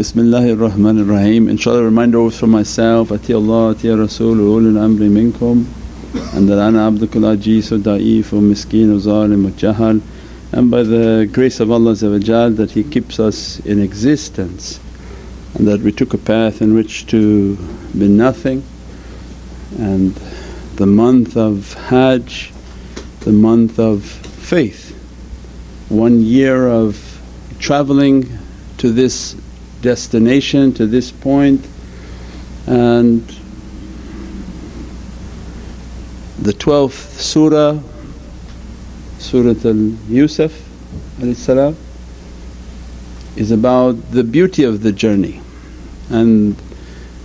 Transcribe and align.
Bismillahir 0.00 0.56
Rahmanir 0.56 1.06
Rahim. 1.06 1.46
Inshallah 1.46 1.84
reminder 1.84 2.30
for 2.30 2.46
myself, 2.46 3.12
Ati 3.12 3.34
Allah, 3.34 3.72
Ati 3.72 3.90
Rasul, 3.90 4.36
ulul 4.36 4.78
amri 4.78 5.10
minkum. 5.10 5.66
And 6.34 6.48
that 6.48 6.58
ana 6.58 6.90
abdukul 6.90 7.36
ajiz 7.36 7.68
da'if 7.82 8.32
wa 8.32 8.40
zalim 8.40 9.50
jahal. 9.58 10.00
And 10.52 10.70
by 10.70 10.84
the 10.84 11.28
grace 11.30 11.60
of 11.60 11.70
Allah 11.70 11.94
that 11.94 12.70
He 12.70 12.82
keeps 12.82 13.20
us 13.20 13.60
in 13.66 13.78
existence. 13.78 14.80
And 15.52 15.68
that 15.68 15.80
we 15.80 15.92
took 15.92 16.14
a 16.14 16.18
path 16.18 16.62
in 16.62 16.72
which 16.72 17.06
to 17.08 17.56
be 17.92 18.08
nothing. 18.08 18.64
And 19.78 20.14
the 20.76 20.86
month 20.86 21.36
of 21.36 21.74
Hajj, 21.74 22.54
the 23.20 23.32
month 23.32 23.78
of 23.78 24.02
faith, 24.02 24.96
one 25.90 26.22
year 26.22 26.68
of 26.68 27.20
travelling 27.58 28.38
to 28.78 28.90
this 28.90 29.36
destination, 29.82 30.72
to 30.74 30.86
this 30.86 31.10
point 31.10 31.66
and 32.66 33.26
the 36.40 36.52
12th 36.52 37.18
surah, 37.18 37.78
Surah 39.18 39.54
Al-Yusuf 39.64 40.52
is 43.36 43.50
about 43.50 43.92
the 44.10 44.24
beauty 44.24 44.64
of 44.64 44.82
the 44.82 44.92
journey 44.92 45.40
and 46.08 46.56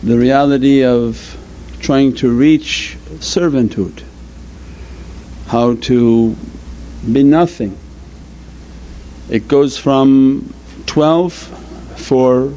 the 0.04 0.18
reality 0.18 0.84
of 0.84 1.38
trying 1.80 2.14
to 2.16 2.30
reach 2.30 2.98
servanthood, 3.20 4.04
how 5.48 5.76
to 5.76 6.36
be 7.12 7.24
nothing. 7.24 7.78
It 9.30 9.48
goes 9.48 9.78
from 9.78 10.54
12 10.86 11.55
for 12.06 12.54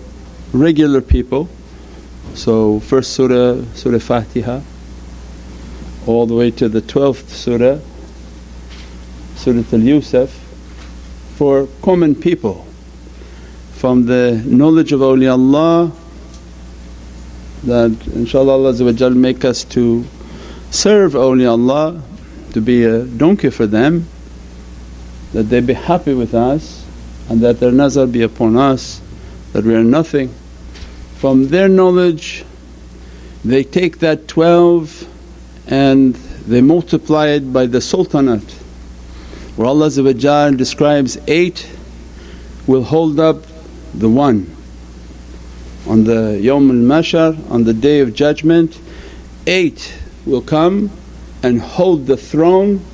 regular 0.52 1.00
people, 1.00 1.48
so 2.34 2.80
first 2.80 3.14
surah, 3.14 3.64
Surah 3.72 3.98
Fatiha 3.98 4.60
all 6.06 6.26
the 6.26 6.34
way 6.34 6.50
to 6.50 6.68
the 6.68 6.82
12th 6.82 7.30
surah, 7.30 7.78
Surah 9.36 9.64
Al-Yusuf 9.72 10.30
for 11.36 11.66
common 11.80 12.14
people. 12.14 12.66
From 13.72 14.04
the 14.04 14.42
knowledge 14.44 14.92
of 14.92 15.00
awliyaullah 15.00 15.94
that 17.64 17.90
inshaAllah 17.90 19.00
Allah 19.00 19.10
make 19.14 19.46
us 19.46 19.64
to 19.64 20.04
serve 20.70 21.14
awliyaullah, 21.14 22.02
to 22.52 22.60
be 22.60 22.84
a 22.84 23.04
donkey 23.04 23.48
for 23.48 23.66
them, 23.66 24.06
that 25.32 25.44
they 25.44 25.60
be 25.60 25.72
happy 25.72 26.12
with 26.12 26.34
us 26.34 26.84
and 27.30 27.40
that 27.40 27.60
their 27.60 27.72
nazar 27.72 28.06
be 28.06 28.20
upon 28.20 28.56
us 28.56 29.00
that 29.52 29.64
we 29.64 29.74
are 29.74 29.84
nothing. 29.84 30.34
From 31.16 31.48
their 31.48 31.68
knowledge 31.68 32.44
they 33.44 33.64
take 33.64 33.98
that 34.00 34.28
12 34.28 35.06
and 35.68 36.14
they 36.14 36.60
multiply 36.60 37.28
it 37.28 37.52
by 37.52 37.66
the 37.66 37.80
sultanate 37.80 38.52
where 39.56 39.66
Allah 39.66 39.90
describes 40.52 41.18
eight 41.26 41.68
will 42.68 42.84
hold 42.84 43.18
up 43.18 43.42
the 43.92 44.08
one. 44.08 44.54
On 45.88 46.04
the 46.04 46.38
Yawm 46.40 46.70
al-Mashar, 46.70 47.50
on 47.50 47.64
the 47.64 47.74
Day 47.74 48.00
of 48.00 48.14
Judgment, 48.14 48.78
eight 49.46 49.94
will 50.26 50.42
come 50.42 50.90
and 51.42 51.60
hold 51.60 52.06
the 52.06 52.16
throne 52.16 52.84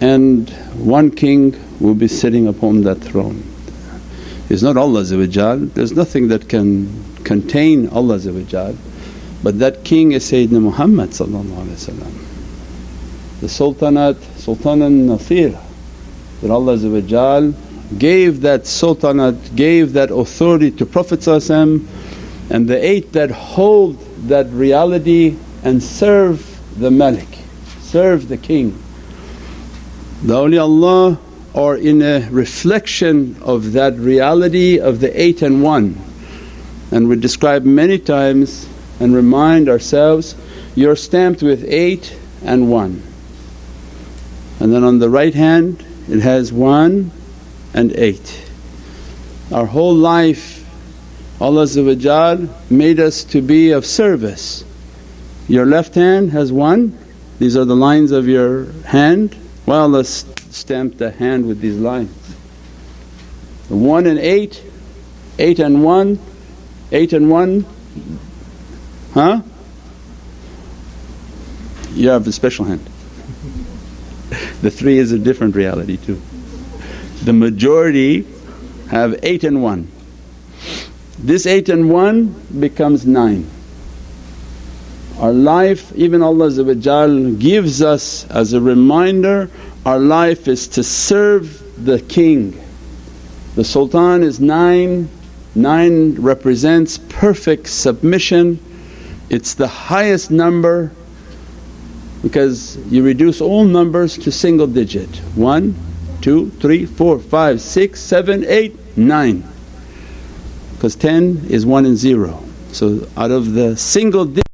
and 0.00 0.50
one 0.74 1.10
king 1.10 1.54
will 1.78 1.94
be 1.94 2.08
sitting 2.08 2.48
upon 2.48 2.82
that 2.82 2.96
throne. 2.96 3.51
It's 4.52 4.62
not 4.62 4.76
Allah 4.76 5.02
there's 5.02 5.92
nothing 5.92 6.28
that 6.28 6.46
can 6.46 6.92
contain 7.24 7.88
Allah 7.88 8.18
but 9.42 9.58
that 9.58 9.82
king 9.82 10.12
is 10.12 10.30
Sayyidina 10.30 10.60
Muhammad 10.60 11.12
the 13.40 13.48
Sultanate, 13.48 14.22
Sultan 14.36 14.82
al-Nasir 14.82 15.58
that 16.42 16.50
Allah 16.50 16.76
gave 17.96 18.42
that 18.42 18.66
sultanate, 18.66 19.56
gave 19.56 19.94
that 19.94 20.10
authority 20.10 20.70
to 20.72 20.84
Prophet 20.84 21.26
and 21.26 21.88
the 22.68 22.78
eight 22.78 23.14
that 23.14 23.30
hold 23.30 23.98
that 24.28 24.50
reality 24.50 25.38
and 25.64 25.82
serve 25.82 26.60
the 26.78 26.90
Malik, 26.90 27.38
serve 27.80 28.28
the 28.28 28.36
king. 28.36 28.78
The 30.24 30.34
awliyaullah 30.34 31.18
are 31.54 31.76
in 31.76 32.02
a 32.02 32.28
reflection 32.30 33.36
of 33.42 33.72
that 33.72 33.94
reality 33.96 34.78
of 34.78 35.00
the 35.00 35.20
eight 35.20 35.42
and 35.42 35.62
one 35.62 36.00
and 36.92 37.08
we 37.08 37.16
describe 37.16 37.64
many 37.64 37.98
times 37.98 38.68
and 39.00 39.14
remind 39.14 39.68
ourselves, 39.68 40.36
you're 40.74 40.94
stamped 40.94 41.42
with 41.42 41.64
8 41.64 42.18
and 42.44 42.70
1. 42.70 43.02
And 44.60 44.72
then 44.72 44.84
on 44.84 44.98
the 44.98 45.08
right 45.08 45.34
hand 45.34 45.84
it 46.06 46.20
has 46.20 46.52
1 46.52 47.10
and 47.72 47.92
8. 47.92 48.50
Our 49.52 49.66
whole 49.66 49.94
life 49.94 50.58
Allah 51.40 51.66
made 52.70 53.00
us 53.00 53.24
to 53.24 53.40
be 53.40 53.70
of 53.70 53.86
service. 53.86 54.64
Your 55.48 55.64
left 55.64 55.94
hand 55.94 56.30
has 56.32 56.52
1, 56.52 56.96
these 57.38 57.56
are 57.56 57.64
the 57.64 57.74
lines 57.74 58.12
of 58.12 58.28
your 58.28 58.70
hand. 58.82 59.34
Why 59.72 59.78
Allah 59.78 60.04
stamped 60.04 60.98
the 60.98 61.12
hand 61.12 61.46
with 61.48 61.62
these 61.62 61.78
lines? 61.78 62.14
The 63.68 63.76
1 63.76 64.06
and 64.06 64.18
8, 64.18 64.62
8 65.38 65.58
and 65.60 65.82
1, 65.82 66.18
8 66.92 67.12
and 67.14 67.30
1 67.30 67.66
Huh? 69.14 69.40
You 71.92 72.10
have 72.10 72.26
a 72.26 72.32
special 72.32 72.66
hand. 72.66 72.84
the 74.60 74.70
three 74.70 74.98
is 74.98 75.10
a 75.10 75.18
different 75.18 75.56
reality 75.56 75.96
too. 75.96 76.20
The 77.24 77.32
majority 77.32 78.26
have 78.90 79.18
8 79.22 79.44
and 79.44 79.62
1. 79.62 79.88
This 81.18 81.46
8 81.46 81.70
and 81.70 81.90
1 81.90 82.26
becomes 82.60 83.06
9. 83.06 83.48
Our 85.22 85.32
life 85.32 85.90
even 85.94 86.20
Allah 86.20 86.50
gives 87.38 87.80
us 87.80 88.28
as 88.30 88.52
a 88.52 88.60
reminder 88.60 89.48
our 89.86 89.98
life 89.98 90.48
is 90.48 90.68
to 90.68 90.84
serve 90.84 91.62
the 91.82 92.00
king. 92.00 92.60
The 93.54 93.64
sultan 93.64 94.22
is 94.22 94.38
9, 94.40 95.08
9 95.54 96.14
represents 96.20 96.98
perfect 96.98 97.68
submission 97.68 98.58
it's 99.32 99.54
the 99.54 99.66
highest 99.66 100.30
number 100.30 100.92
because 102.22 102.76
you 102.92 103.02
reduce 103.02 103.40
all 103.40 103.64
numbers 103.64 104.18
to 104.18 104.30
single 104.30 104.66
digit 104.66 105.08
1, 105.36 105.74
2, 106.20 106.50
3, 106.50 106.84
4, 106.84 107.18
5, 107.18 107.60
6, 107.62 108.00
7, 108.00 108.44
8, 108.44 108.96
9 108.98 109.44
because 110.74 110.94
10 110.96 111.46
is 111.48 111.64
1 111.64 111.86
and 111.86 111.96
0. 111.96 112.44
So 112.72 113.08
out 113.16 113.30
of 113.30 113.54
the 113.54 113.74
single 113.74 114.26
digit 114.26 114.51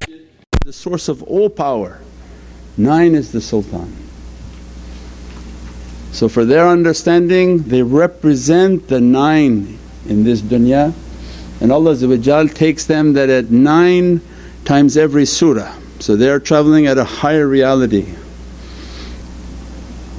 the 0.69 0.73
source 0.75 1.09
of 1.09 1.23
all 1.23 1.49
power, 1.49 1.99
9 2.77 3.15
is 3.15 3.33
the 3.33 3.41
sultan. 3.41 3.91
So 6.13 6.29
for 6.29 6.45
their 6.45 6.69
understanding 6.69 7.63
they 7.63 7.83
represent 7.83 8.87
the 8.89 9.01
9 9.01 9.79
in 10.09 10.25
this 10.25 10.43
dunya 10.43 10.93
and 11.63 11.73
Allah 11.73 11.97
takes 12.49 12.85
them 12.85 13.15
that 13.15 13.31
at 13.31 13.51
9 13.51 14.21
times 14.67 14.99
every 14.99 15.25
surah. 15.25 15.75
So 16.01 16.17
they 16.17 16.29
are 16.29 16.39
travelling 16.39 16.87
at 16.87 16.99
a 16.99 17.05
higher 17.05 17.49
reality. 17.49 18.15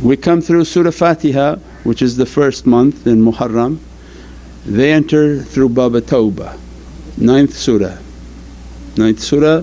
We 0.01 0.18
come 0.18 0.41
through 0.41 0.65
Surah 0.65 0.89
Fatiha 0.89 1.57
which 1.83 2.01
is 2.01 2.18
the 2.18 2.25
first 2.25 2.65
month 2.65 3.06
in 3.06 3.21
Muharram, 3.21 3.77
they 4.65 4.94
enter 4.94 5.44
through 5.44 5.69
Baba 5.69 6.01
Tawbah, 6.01 6.57
ninth 7.19 7.53
surah, 7.56 8.00
ninth 8.97 9.19
surah 9.19 9.62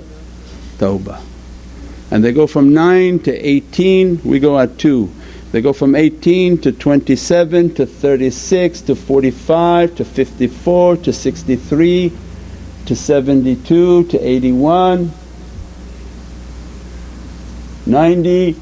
Tawbah. 0.78 1.22
And 2.10 2.22
they 2.22 2.32
go 2.32 2.46
from 2.46 2.72
9 2.72 3.20
to 3.20 3.32
18, 3.32 4.22
we 4.24 4.38
go 4.38 4.58
at 4.58 4.78
2. 4.78 5.12
They 5.52 5.60
go 5.60 5.72
from 5.72 5.94
18 5.94 6.58
to 6.58 6.72
27 6.72 7.74
to 7.74 7.86
36 7.86 8.80
to 8.82 8.94
45 8.94 9.96
to 9.96 10.04
54 10.04 10.96
to 10.98 11.12
63 11.12 12.12
to 12.86 12.96
72 12.96 14.04
to 14.04 14.18
81, 14.18 15.12
90, 17.86 18.56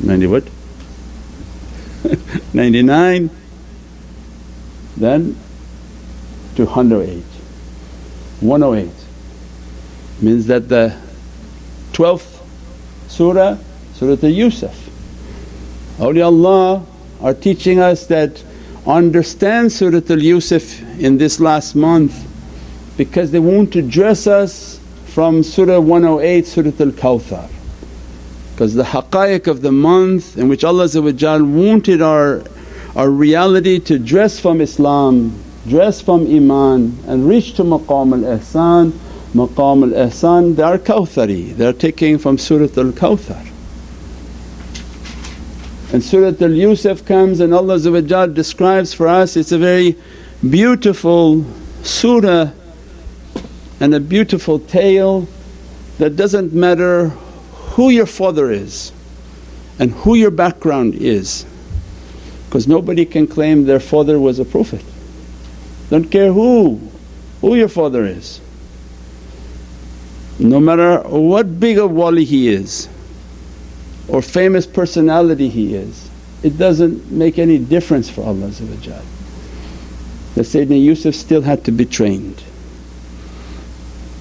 90 0.00 0.26
what? 0.26 0.48
99, 2.54 3.30
then 4.96 5.36
to 6.56 6.64
108. 6.64 7.22
108 8.40 9.05
means 10.20 10.46
that 10.46 10.68
the 10.68 10.96
12th 11.92 12.40
surah, 13.08 13.58
Surah 13.94 14.16
Al-Yusuf. 14.22 14.88
Awliyaullah 15.98 16.84
are 17.22 17.34
teaching 17.34 17.78
us 17.78 18.06
that 18.06 18.42
understand 18.86 19.72
Surah 19.72 20.02
al-Yusuf 20.10 20.80
in 21.00 21.18
this 21.18 21.40
last 21.40 21.74
month 21.74 22.26
because 22.96 23.30
they 23.30 23.38
want 23.38 23.72
to 23.72 23.82
dress 23.82 24.26
us 24.26 24.78
from 25.06 25.42
Surah 25.42 25.80
108 25.80 26.46
Surah 26.46 26.72
al-Kawthar. 26.78 27.50
Because 28.52 28.74
the 28.74 28.84
haqqaiq 28.84 29.46
of 29.46 29.62
the 29.62 29.72
month 29.72 30.38
in 30.38 30.48
which 30.48 30.64
Allah 30.64 30.88
wanted 31.42 32.00
our, 32.00 32.42
our 32.94 33.10
reality 33.10 33.78
to 33.80 33.98
dress 33.98 34.38
from 34.38 34.60
Islam, 34.60 35.42
dress 35.66 36.00
from 36.00 36.26
Iman 36.26 36.98
and 37.06 37.28
reach 37.28 37.54
to 37.54 37.64
maqam 37.64 38.24
al-ihsan. 38.24 38.92
Maqam 39.36 39.92
al-ihsan 39.92 40.56
they 40.56 40.62
are 40.62 40.78
Kawthari, 40.78 41.54
they 41.54 41.66
are 41.66 41.74
taking 41.74 42.16
from 42.16 42.38
Surat 42.38 42.76
al-Kawthar. 42.78 43.46
And 45.92 46.02
Surat 46.02 46.40
al-Yusuf 46.40 47.04
comes 47.04 47.40
and 47.40 47.52
Allah 47.52 47.78
describes 48.28 48.94
for 48.94 49.06
us 49.06 49.36
it's 49.36 49.52
a 49.52 49.58
very 49.58 49.94
beautiful 50.48 51.44
surah 51.82 52.50
and 53.78 53.94
a 53.94 54.00
beautiful 54.00 54.58
tale 54.58 55.28
that 55.98 56.16
doesn't 56.16 56.54
matter 56.54 57.10
who 57.76 57.90
your 57.90 58.06
father 58.06 58.50
is 58.50 58.90
and 59.78 59.92
who 59.92 60.14
your 60.14 60.30
background 60.30 60.94
is 60.94 61.44
because 62.46 62.66
nobody 62.66 63.04
can 63.04 63.26
claim 63.26 63.66
their 63.66 63.80
father 63.80 64.18
was 64.18 64.38
a 64.38 64.46
prophet. 64.46 64.82
Don't 65.90 66.10
care 66.10 66.32
who, 66.32 66.80
who 67.42 67.54
your 67.54 67.68
father 67.68 68.06
is. 68.06 68.40
No 70.38 70.60
matter 70.60 71.00
what 71.08 71.58
big 71.58 71.78
a 71.78 71.86
wali 71.86 72.24
he 72.24 72.48
is 72.48 72.88
or 74.08 74.22
famous 74.22 74.66
personality 74.66 75.48
he 75.48 75.74
is, 75.74 76.10
it 76.42 76.58
doesn't 76.58 77.10
make 77.10 77.38
any 77.38 77.58
difference 77.58 78.10
for 78.10 78.22
Allah 78.24 78.48
that 78.48 80.42
Sayyidina 80.42 80.82
Yusuf 80.82 81.14
still 81.14 81.42
had 81.42 81.64
to 81.64 81.72
be 81.72 81.86
trained 81.86 82.42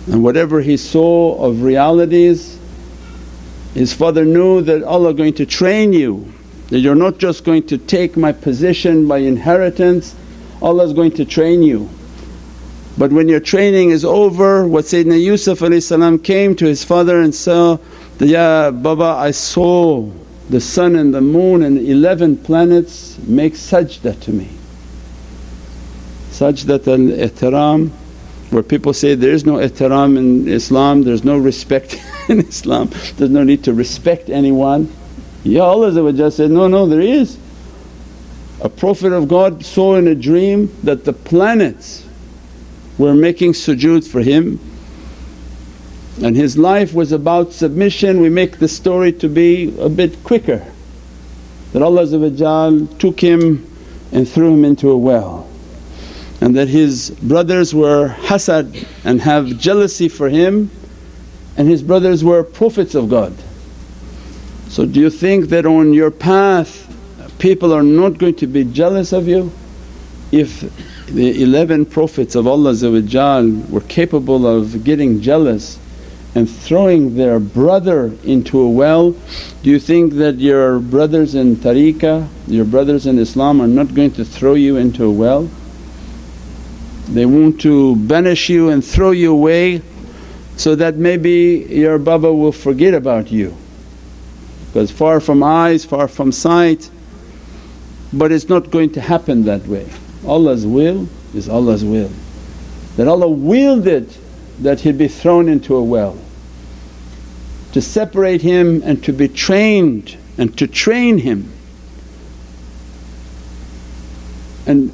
and 0.07 0.23
whatever 0.23 0.61
he 0.61 0.77
saw 0.77 1.35
of 1.43 1.61
realities 1.61 2.59
his 3.75 3.91
father 3.91 4.23
knew 4.23 4.61
that 4.61 4.83
Allah 4.83 5.09
is 5.09 5.17
going 5.17 5.33
to 5.33 5.45
train 5.45 5.91
you, 5.91 6.31
that 6.69 6.79
you're 6.79 6.95
not 6.95 7.17
just 7.17 7.43
going 7.43 7.67
to 7.67 7.77
take 7.77 8.15
my 8.15 8.31
position 8.31 9.05
by 9.05 9.17
inheritance, 9.17 10.15
Allah 10.61 10.85
is 10.85 10.93
going 10.93 11.11
to 11.11 11.25
train 11.25 11.61
you. 11.61 11.89
But 12.97 13.11
when 13.11 13.27
your 13.27 13.41
training 13.41 13.89
is 13.89 14.05
over, 14.05 14.65
what 14.65 14.85
Sayyidina 14.85 15.21
Yusuf 15.21 15.59
came 16.23 16.55
to 16.55 16.65
his 16.65 16.83
father 16.83 17.19
and 17.19 17.35
said, 17.35 17.79
Ya 18.19 18.71
Baba, 18.71 19.17
I 19.19 19.31
saw 19.31 20.09
the 20.49 20.61
sun 20.61 20.95
and 20.95 21.13
the 21.13 21.21
moon 21.21 21.63
and 21.63 21.77
11 21.77 22.37
planets 22.37 23.17
make 23.19 23.53
sajda 23.53 24.19
to 24.21 24.31
me. 24.31 24.49
Sajdat 26.31 26.87
al 26.87 27.29
ihtiram 27.29 27.91
where 28.51 28.63
people 28.63 28.93
say 28.93 29.15
there 29.15 29.31
is 29.31 29.45
no 29.45 29.55
ihtiram 29.55 30.17
in 30.17 30.47
Islam, 30.47 31.03
there's 31.03 31.25
no 31.25 31.37
respect 31.37 32.01
in 32.29 32.39
Islam, 32.39 32.89
there's 33.17 33.31
no 33.31 33.43
need 33.43 33.63
to 33.65 33.73
respect 33.73 34.29
anyone. 34.29 34.89
Ya 35.43 35.65
Allah 35.65 36.31
said, 36.31 36.51
no, 36.51 36.67
no 36.67 36.87
there 36.87 37.01
is. 37.01 37.37
A 38.61 38.69
Prophet 38.69 39.11
of 39.11 39.27
God 39.27 39.65
saw 39.65 39.95
in 39.95 40.07
a 40.07 40.15
dream 40.15 40.73
that 40.83 41.03
the 41.03 41.13
planets 41.13 42.04
were 42.97 43.13
making 43.13 43.53
sujood 43.53 44.07
for 44.07 44.21
him 44.21 44.59
and 46.21 46.35
his 46.35 46.57
life 46.57 46.93
was 46.93 47.11
about 47.11 47.51
submission. 47.51 48.21
We 48.21 48.29
make 48.29 48.59
the 48.59 48.67
story 48.67 49.11
to 49.13 49.27
be 49.27 49.75
a 49.79 49.89
bit 49.89 50.23
quicker 50.23 50.65
that 51.73 51.81
Allah 51.81 52.87
took 52.99 53.19
him 53.19 53.69
and 54.11 54.27
threw 54.27 54.53
him 54.53 54.63
into 54.63 54.91
a 54.91 54.97
well 54.97 55.47
and 56.39 56.55
that 56.55 56.69
his 56.69 57.09
brothers 57.21 57.73
were 57.73 58.09
hasad 58.09 58.87
and 59.03 59.21
have 59.21 59.57
jealousy 59.57 60.07
for 60.07 60.29
him 60.29 60.69
and 61.57 61.67
his 61.67 61.81
brothers 61.81 62.23
were 62.23 62.43
prophets 62.43 62.95
of 62.95 63.09
God. 63.09 63.33
So 64.69 64.85
do 64.85 64.99
you 64.99 65.09
think 65.09 65.49
that 65.49 65.65
on 65.65 65.93
your 65.93 66.11
path 66.11 66.81
people 67.39 67.73
are 67.73 67.83
not 67.83 68.17
going 68.17 68.35
to 68.35 68.47
be 68.47 68.63
jealous 68.63 69.11
of 69.11 69.27
you? 69.27 69.51
If 70.31 70.63
the 71.07 71.43
11 71.43 71.85
prophets 71.87 72.35
of 72.35 72.47
Allah 72.47 72.73
were 73.69 73.81
capable 73.81 74.47
of 74.47 74.83
getting 74.83 75.21
jealous 75.21 75.79
and 76.33 76.49
throwing 76.49 77.15
their 77.15 77.39
brother 77.39 78.11
into 78.23 78.59
a 78.59 78.69
well, 78.69 79.11
do 79.63 79.69
you 79.69 79.79
think 79.79 80.13
that 80.15 80.35
your 80.35 80.79
brothers 80.79 81.35
in 81.35 81.55
tariqah, 81.55 82.27
your 82.47 82.65
brothers 82.65 83.05
in 83.05 83.19
Islam 83.19 83.61
are 83.61 83.67
not 83.67 83.93
going 83.93 84.11
to 84.11 84.25
throw 84.25 84.55
you 84.55 84.77
into 84.77 85.05
a 85.05 85.11
well? 85.11 85.49
They 87.07 87.25
want 87.25 87.61
to 87.61 87.95
banish 87.95 88.49
you 88.49 88.69
and 88.69 88.83
throw 88.83 89.11
you 89.11 89.31
away 89.31 89.81
so 90.57 90.75
that 90.75 90.95
maybe 90.95 91.67
your 91.69 91.97
Baba 91.97 92.33
will 92.33 92.51
forget 92.51 92.93
about 92.93 93.31
you 93.31 93.55
because 94.67 94.91
far 94.91 95.19
from 95.19 95.43
eyes, 95.43 95.85
far 95.85 96.07
from 96.07 96.31
sight 96.31 96.89
but 98.15 98.31
it's 98.31 98.49
not 98.49 98.71
going 98.71 98.91
to 98.91 99.01
happen 99.01 99.43
that 99.43 99.67
way. 99.67 99.87
Allah's 100.25 100.65
will 100.65 101.07
is 101.33 101.49
Allah's 101.49 101.83
will. 101.83 102.11
That 102.97 103.07
Allah 103.07 103.29
willed 103.29 103.87
it 103.87 104.17
that 104.59 104.81
he'd 104.81 104.97
be 104.97 105.07
thrown 105.07 105.49
into 105.49 105.75
a 105.75 105.83
well 105.83 106.17
to 107.73 107.81
separate 107.81 108.41
him 108.41 108.81
and 108.85 109.03
to 109.03 109.11
be 109.11 109.27
trained 109.27 110.17
and 110.37 110.57
to 110.57 110.65
train 110.67 111.17
him. 111.17 111.51
And 114.65 114.93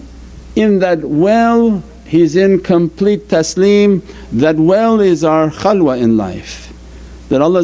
in 0.55 0.79
that 0.79 0.99
well 1.01 1.83
he's 2.05 2.35
in 2.35 2.59
complete 2.59 3.27
taslim. 3.27 4.01
That 4.31 4.55
well 4.57 4.99
is 4.99 5.23
our 5.23 5.49
khalwa 5.49 6.01
in 6.01 6.17
life 6.17 6.71
that 7.31 7.41
Allah 7.41 7.63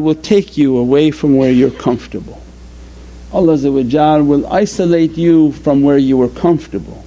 will 0.00 0.14
take 0.16 0.56
you 0.56 0.76
away 0.76 1.12
from 1.12 1.36
where 1.36 1.52
you're 1.52 1.70
comfortable. 1.70 2.43
Allah 3.34 4.22
will 4.22 4.46
isolate 4.46 5.18
you 5.18 5.50
from 5.52 5.82
where 5.82 5.98
you 5.98 6.16
were 6.16 6.28
comfortable. 6.28 7.04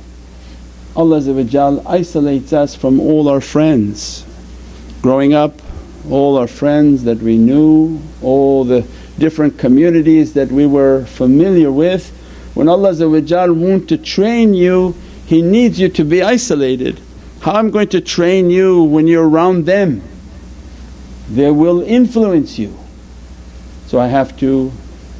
Allah 0.95 1.81
isolates 1.87 2.51
us 2.51 2.75
from 2.75 2.99
all 2.99 3.29
our 3.29 3.39
friends. 3.39 4.25
Growing 5.01 5.33
up 5.33 5.61
all 6.09 6.37
our 6.37 6.47
friends 6.47 7.05
that 7.05 7.19
we 7.19 7.37
knew, 7.37 8.01
all 8.21 8.65
the 8.65 8.85
different 9.17 9.57
communities 9.57 10.33
that 10.33 10.51
we 10.51 10.65
were 10.65 11.05
familiar 11.05 11.71
with. 11.71 12.09
When 12.55 12.67
Allah 12.67 12.93
want 13.53 13.89
to 13.89 13.97
train 13.97 14.53
you 14.53 14.95
he 15.27 15.41
needs 15.41 15.77
you 15.77 15.89
to 15.89 16.05
be 16.05 16.21
isolated. 16.21 17.01
How 17.41 17.53
I'm 17.53 17.69
going 17.69 17.89
to 17.89 18.01
train 18.01 18.49
you 18.49 18.83
when 18.83 19.07
you're 19.07 19.27
around 19.27 19.65
them? 19.65 20.01
They 21.29 21.51
will 21.51 21.81
influence 21.81 22.57
you. 22.57 22.77
So 23.87 23.99
I 23.99 24.07
have 24.07 24.37
to 24.39 24.71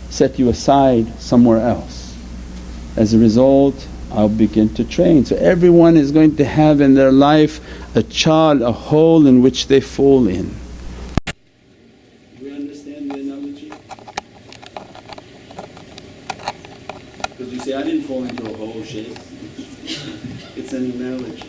set 0.09 0.39
you 0.39 0.49
aside 0.49 1.07
somewhere 1.19 1.59
else. 1.59 2.15
As 2.95 3.13
a 3.13 3.19
result 3.19 3.87
I'll 4.11 4.29
begin 4.29 4.73
to 4.75 4.83
train. 4.83 5.25
So 5.25 5.35
everyone 5.35 5.97
is 5.97 6.11
going 6.11 6.37
to 6.37 6.45
have 6.45 6.79
in 6.81 6.93
their 6.93 7.11
life 7.11 7.59
a 7.95 8.03
child, 8.03 8.61
a 8.61 8.71
hole 8.71 9.27
in 9.27 9.41
which 9.41 9.67
they 9.67 9.81
fall 9.81 10.27
in. 10.27 10.55
Do 11.25 12.45
we 12.45 12.51
understand 12.51 13.11
the 13.11 13.19
analogy? 13.19 13.73
Because 17.29 17.53
you 17.53 17.59
say, 17.59 17.73
I 17.73 17.83
didn't 17.83 18.03
fall 18.03 18.23
into 18.23 18.49
a 18.49 18.55
hole 18.55 18.73
it's 20.55 20.73
an 20.73 20.91
analogy. 20.91 21.43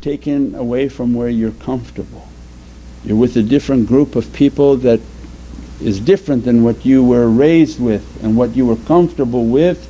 Taken 0.00 0.56
away 0.56 0.88
from 0.88 1.14
where 1.14 1.28
you're 1.28 1.52
comfortable. 1.52 2.26
You're 3.04 3.16
with 3.16 3.36
a 3.36 3.42
different 3.42 3.86
group 3.86 4.16
of 4.16 4.32
people 4.32 4.76
that 4.78 5.00
is 5.82 6.00
different 6.00 6.44
than 6.44 6.64
what 6.64 6.84
you 6.84 7.04
were 7.04 7.28
raised 7.28 7.80
with 7.80 8.22
and 8.22 8.36
what 8.36 8.56
you 8.56 8.66
were 8.66 8.76
comfortable 8.76 9.46
with 9.46 9.88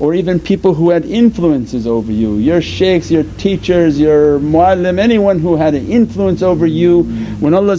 or 0.00 0.14
even 0.14 0.40
people 0.40 0.72
who 0.72 0.88
had 0.88 1.04
influences 1.04 1.86
over 1.86 2.10
you, 2.10 2.36
your 2.36 2.62
shaykhs, 2.62 3.10
your 3.10 3.24
teachers, 3.36 4.00
your 4.00 4.40
muallim, 4.40 4.98
anyone 4.98 5.38
who 5.38 5.56
had 5.56 5.74
an 5.74 5.86
influence 5.88 6.40
over 6.40 6.66
you. 6.66 7.02
When 7.38 7.52
Allah 7.52 7.76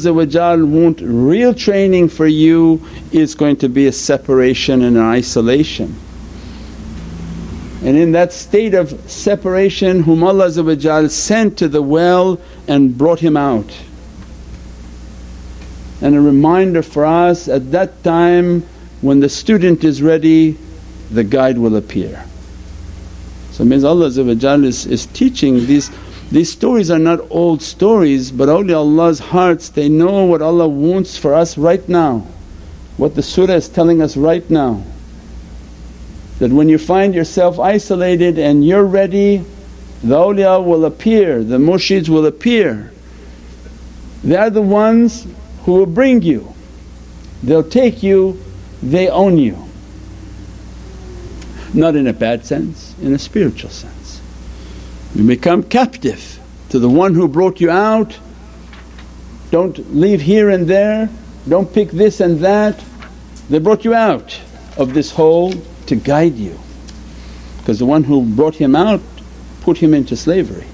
want 0.66 1.02
real 1.02 1.54
training 1.56 2.10
for 2.10 2.28
you 2.28 2.80
is 3.12 3.34
going 3.34 3.56
to 3.58 3.68
be 3.68 3.88
a 3.88 3.92
separation 3.92 4.84
and 4.84 4.98
an 4.98 5.04
isolation. 5.04 5.96
And 7.84 7.98
in 7.98 8.12
that 8.12 8.32
state 8.32 8.76
of 8.76 8.92
separation 9.10 10.04
whom 10.04 10.24
Allah 10.24 11.10
sent 11.10 11.58
to 11.58 11.68
the 11.68 11.82
well 11.82 12.40
and 12.68 12.96
brought 12.96 13.20
him 13.20 13.36
out. 13.36 13.76
And 16.02 16.16
a 16.16 16.22
reminder 16.22 16.82
for 16.82 17.06
us 17.06 17.48
at 17.48 17.72
that 17.72 18.04
time 18.04 18.62
when 19.02 19.20
the 19.20 19.30
student 19.30 19.84
is 19.84 20.02
ready 20.02 20.58
the 21.12 21.24
guide 21.24 21.58
will 21.58 21.76
appear. 21.76 22.26
So 23.52 23.66
means 23.66 23.84
Allah 23.84 24.08
is, 24.08 24.86
is 24.86 25.06
teaching 25.08 25.66
these 25.66 25.92
these 26.32 26.50
stories 26.50 26.90
are 26.90 27.00
not 27.00 27.20
old 27.30 27.62
stories 27.62 28.32
but 28.32 28.48
awliya's 28.48 29.20
hearts 29.20 29.70
they 29.70 29.90
know 29.90 30.24
what 30.24 30.42
Allah 30.42 30.68
wants 30.68 31.18
for 31.18 31.34
us 31.34 31.58
right 31.58 31.88
now, 31.90 32.26
what 32.96 33.16
the 33.16 33.22
surah 33.22 33.56
is 33.56 33.68
telling 33.68 34.02
us 34.02 34.16
right 34.16 34.50
now. 34.50 34.84
that 36.40 36.52
when 36.52 36.70
you 36.70 36.80
find 36.80 37.14
yourself 37.14 37.60
isolated 37.60 38.40
and 38.40 38.66
you're 38.66 38.86
ready, 38.86 39.46
the 40.04 40.16
awliya 40.16 40.64
will 40.66 40.86
appear, 40.86 41.44
the 41.44 41.58
murshids 41.58 42.10
will 42.10 42.26
appear. 42.26 42.92
They're 44.24 44.50
the 44.50 44.64
ones 44.64 45.28
who 45.64 45.74
will 45.74 45.86
bring 45.86 46.22
you, 46.22 46.54
they'll 47.44 47.64
take 47.64 48.04
you, 48.04 48.42
they 48.82 49.10
own 49.10 49.38
you. 49.38 49.58
Not 51.74 51.96
in 51.96 52.08
a 52.08 52.14
bad 52.14 52.46
sense, 52.46 52.96
in 53.02 53.14
a 53.14 53.20
spiritual 53.20 53.70
sense. 53.70 54.22
You 55.16 55.26
become 55.26 55.64
captive 55.64 56.40
to 56.70 56.80
the 56.80 56.90
one 56.90 57.14
who 57.14 57.28
brought 57.28 57.62
you 57.62 57.70
out. 57.70 58.18
Don't 59.52 59.96
leave 59.96 60.22
here 60.22 60.50
and 60.50 60.68
there, 60.68 61.10
don't 61.48 61.72
pick 61.74 61.92
this 61.92 62.20
and 62.20 62.40
that. 62.40 62.84
They 63.50 63.60
brought 63.60 63.84
you 63.84 63.94
out 63.94 64.40
of 64.78 64.94
this 64.94 65.12
hole 65.12 65.54
to 65.88 65.96
guide 65.96 66.36
you 66.36 66.58
because 67.58 67.80
the 67.80 67.86
one 67.86 68.04
who 68.04 68.26
brought 68.26 68.56
him 68.56 68.76
out 68.76 69.02
put 69.62 69.78
him 69.78 69.94
into 69.94 70.16
slavery. 70.16 70.66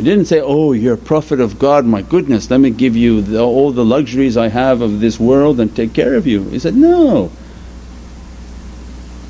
He 0.00 0.06
didn't 0.06 0.24
say, 0.24 0.40
oh 0.40 0.72
you're 0.72 0.94
a 0.94 0.96
Prophet 0.96 1.40
of 1.40 1.58
God, 1.58 1.84
my 1.84 2.00
goodness 2.00 2.50
let 2.50 2.58
me 2.58 2.70
give 2.70 2.96
you 2.96 3.20
the, 3.20 3.38
all 3.38 3.70
the 3.70 3.84
luxuries 3.84 4.34
I 4.34 4.48
have 4.48 4.80
of 4.80 4.98
this 4.98 5.20
world 5.20 5.60
and 5.60 5.76
take 5.76 5.92
care 5.92 6.14
of 6.14 6.26
you. 6.26 6.44
He 6.44 6.58
said, 6.58 6.74
no. 6.74 7.30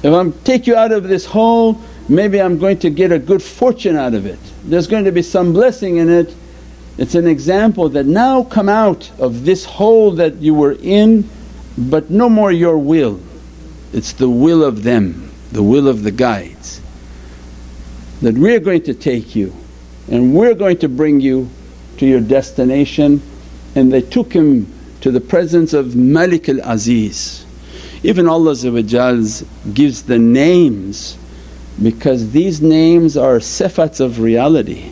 If 0.04 0.14
I'm 0.14 0.32
take 0.44 0.68
you 0.68 0.76
out 0.76 0.92
of 0.92 1.08
this 1.08 1.26
hole 1.26 1.80
maybe 2.08 2.40
I'm 2.40 2.56
going 2.56 2.78
to 2.78 2.90
get 2.90 3.10
a 3.10 3.18
good 3.18 3.42
fortune 3.42 3.96
out 3.96 4.14
of 4.14 4.26
it. 4.26 4.38
There's 4.62 4.86
going 4.86 5.02
to 5.06 5.10
be 5.10 5.22
some 5.22 5.52
blessing 5.52 5.96
in 5.96 6.08
it. 6.08 6.36
It's 6.98 7.16
an 7.16 7.26
example 7.26 7.88
that 7.88 8.06
now 8.06 8.44
come 8.44 8.68
out 8.68 9.10
of 9.18 9.44
this 9.44 9.64
hole 9.64 10.12
that 10.12 10.36
you 10.36 10.54
were 10.54 10.76
in 10.80 11.28
but 11.76 12.10
no 12.10 12.28
more 12.28 12.52
your 12.52 12.78
will 12.78 13.18
it's 13.92 14.12
the 14.12 14.30
will 14.30 14.62
of 14.62 14.84
them, 14.84 15.32
the 15.50 15.64
will 15.64 15.88
of 15.88 16.04
the 16.04 16.12
guides 16.12 16.80
that 18.22 18.34
we're 18.34 18.60
going 18.60 18.84
to 18.84 18.94
take 18.94 19.34
you 19.34 19.52
and 20.10 20.34
we're 20.34 20.54
going 20.54 20.78
to 20.78 20.88
bring 20.88 21.20
you 21.20 21.48
to 21.98 22.06
your 22.06 22.20
destination 22.20 23.22
and 23.74 23.92
they 23.92 24.02
took 24.02 24.32
him 24.32 24.72
to 25.00 25.10
the 25.10 25.20
presence 25.20 25.72
of 25.72 25.96
Malik 25.96 26.48
al 26.48 26.60
Aziz. 26.64 27.46
Even 28.02 28.26
Allah 28.28 28.54
gives 29.74 30.02
the 30.02 30.18
names 30.18 31.18
because 31.82 32.32
these 32.32 32.60
names 32.60 33.16
are 33.16 33.36
sifats 33.36 34.00
of 34.00 34.20
reality. 34.20 34.90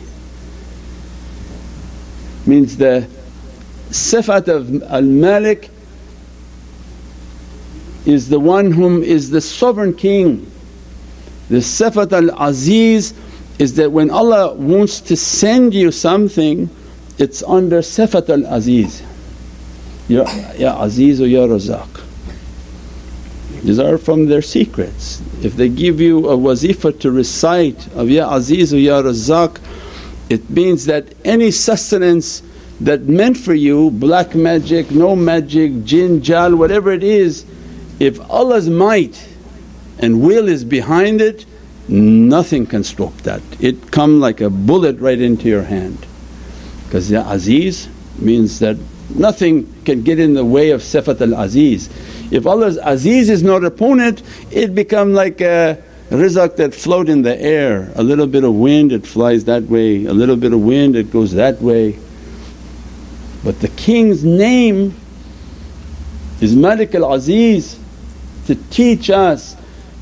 Means 2.45 2.77
the 2.77 3.07
sifat 3.89 4.47
of 4.47 4.83
Al 4.83 5.01
Malik 5.01 5.69
is 8.05 8.29
the 8.29 8.39
one 8.39 8.71
whom 8.71 9.03
is 9.03 9.29
the 9.29 9.41
sovereign 9.41 9.93
king. 9.93 10.49
The 11.49 11.57
Sifat 11.57 12.11
al 12.11 12.49
Aziz 12.49 13.13
is 13.59 13.75
that 13.75 13.91
when 13.91 14.09
Allah 14.09 14.53
wants 14.55 15.01
to 15.01 15.15
send 15.15 15.73
you 15.73 15.91
something 15.91 16.69
it's 17.19 17.43
under 17.43 17.79
Sifat 17.79 18.29
al 18.29 18.45
Aziz, 18.55 19.03
Ya, 20.07 20.23
ya 20.55 20.81
Aziz 20.81 21.21
or 21.21 21.27
Ya 21.27 21.45
Razaq. 21.45 22.01
These 23.61 23.77
are 23.77 23.97
from 23.97 24.27
their 24.27 24.41
secrets. 24.41 25.21
If 25.43 25.57
they 25.57 25.67
give 25.67 25.99
you 25.99 26.29
a 26.29 26.37
wazifa 26.37 26.97
to 27.01 27.11
recite 27.11 27.87
of 27.93 28.09
Ya 28.09 28.33
Aziz 28.33 28.73
or 28.73 28.79
Ya 28.79 29.01
Razaq, 29.01 29.59
it 30.29 30.49
means 30.49 30.85
that 30.85 31.13
any 31.25 31.51
sustenance 31.51 32.41
that 32.79 33.01
meant 33.01 33.35
for 33.35 33.53
you 33.53 33.91
black 33.91 34.33
magic, 34.33 34.89
no 34.91 35.15
magic, 35.15 35.83
jinn, 35.83 36.21
jal, 36.21 36.55
whatever 36.55 36.93
it 36.93 37.03
is 37.03 37.45
if 37.99 38.19
Allah's 38.31 38.69
might 38.69 39.27
and 39.99 40.21
will 40.21 40.47
is 40.47 40.63
behind 40.63 41.19
it, 41.19 41.45
nothing 41.89 42.65
can 42.65 42.83
stop 42.83 43.15
that. 43.23 43.41
It 43.59 43.91
come 43.91 44.19
like 44.19 44.41
a 44.41 44.49
bullet 44.49 44.99
right 44.99 45.19
into 45.19 45.47
your 45.47 45.63
hand 45.63 46.05
because 46.85 47.09
Ya 47.11 47.29
Aziz 47.31 47.89
means 48.17 48.59
that 48.59 48.77
nothing 49.15 49.71
can 49.85 50.03
get 50.03 50.19
in 50.19 50.33
the 50.33 50.45
way 50.45 50.71
of 50.71 50.81
Sifat 50.81 51.21
al 51.21 51.39
Aziz. 51.39 51.89
If 52.31 52.45
Allah's 52.45 52.77
Aziz 52.83 53.29
is 53.29 53.43
not 53.43 53.63
upon 53.63 53.99
it, 53.99 54.21
it 54.51 54.75
become 54.75 55.13
like 55.13 55.41
a 55.41 55.81
rizq 56.09 56.55
that 56.57 56.73
float 56.73 57.09
in 57.09 57.21
the 57.21 57.39
air, 57.39 57.91
a 57.95 58.03
little 58.03 58.27
bit 58.27 58.43
of 58.43 58.53
wind 58.53 58.91
it 58.91 59.05
flies 59.05 59.45
that 59.45 59.63
way, 59.63 60.05
a 60.05 60.13
little 60.13 60.35
bit 60.35 60.53
of 60.53 60.61
wind 60.61 60.95
it 60.95 61.11
goes 61.11 61.33
that 61.33 61.61
way. 61.61 61.97
But 63.43 63.59
the 63.61 63.69
king's 63.69 64.23
name 64.23 64.95
is 66.41 66.55
Malik 66.55 66.93
al 66.95 67.13
Aziz 67.13 67.79
to 68.47 68.55
teach 68.55 69.09
us 69.09 69.55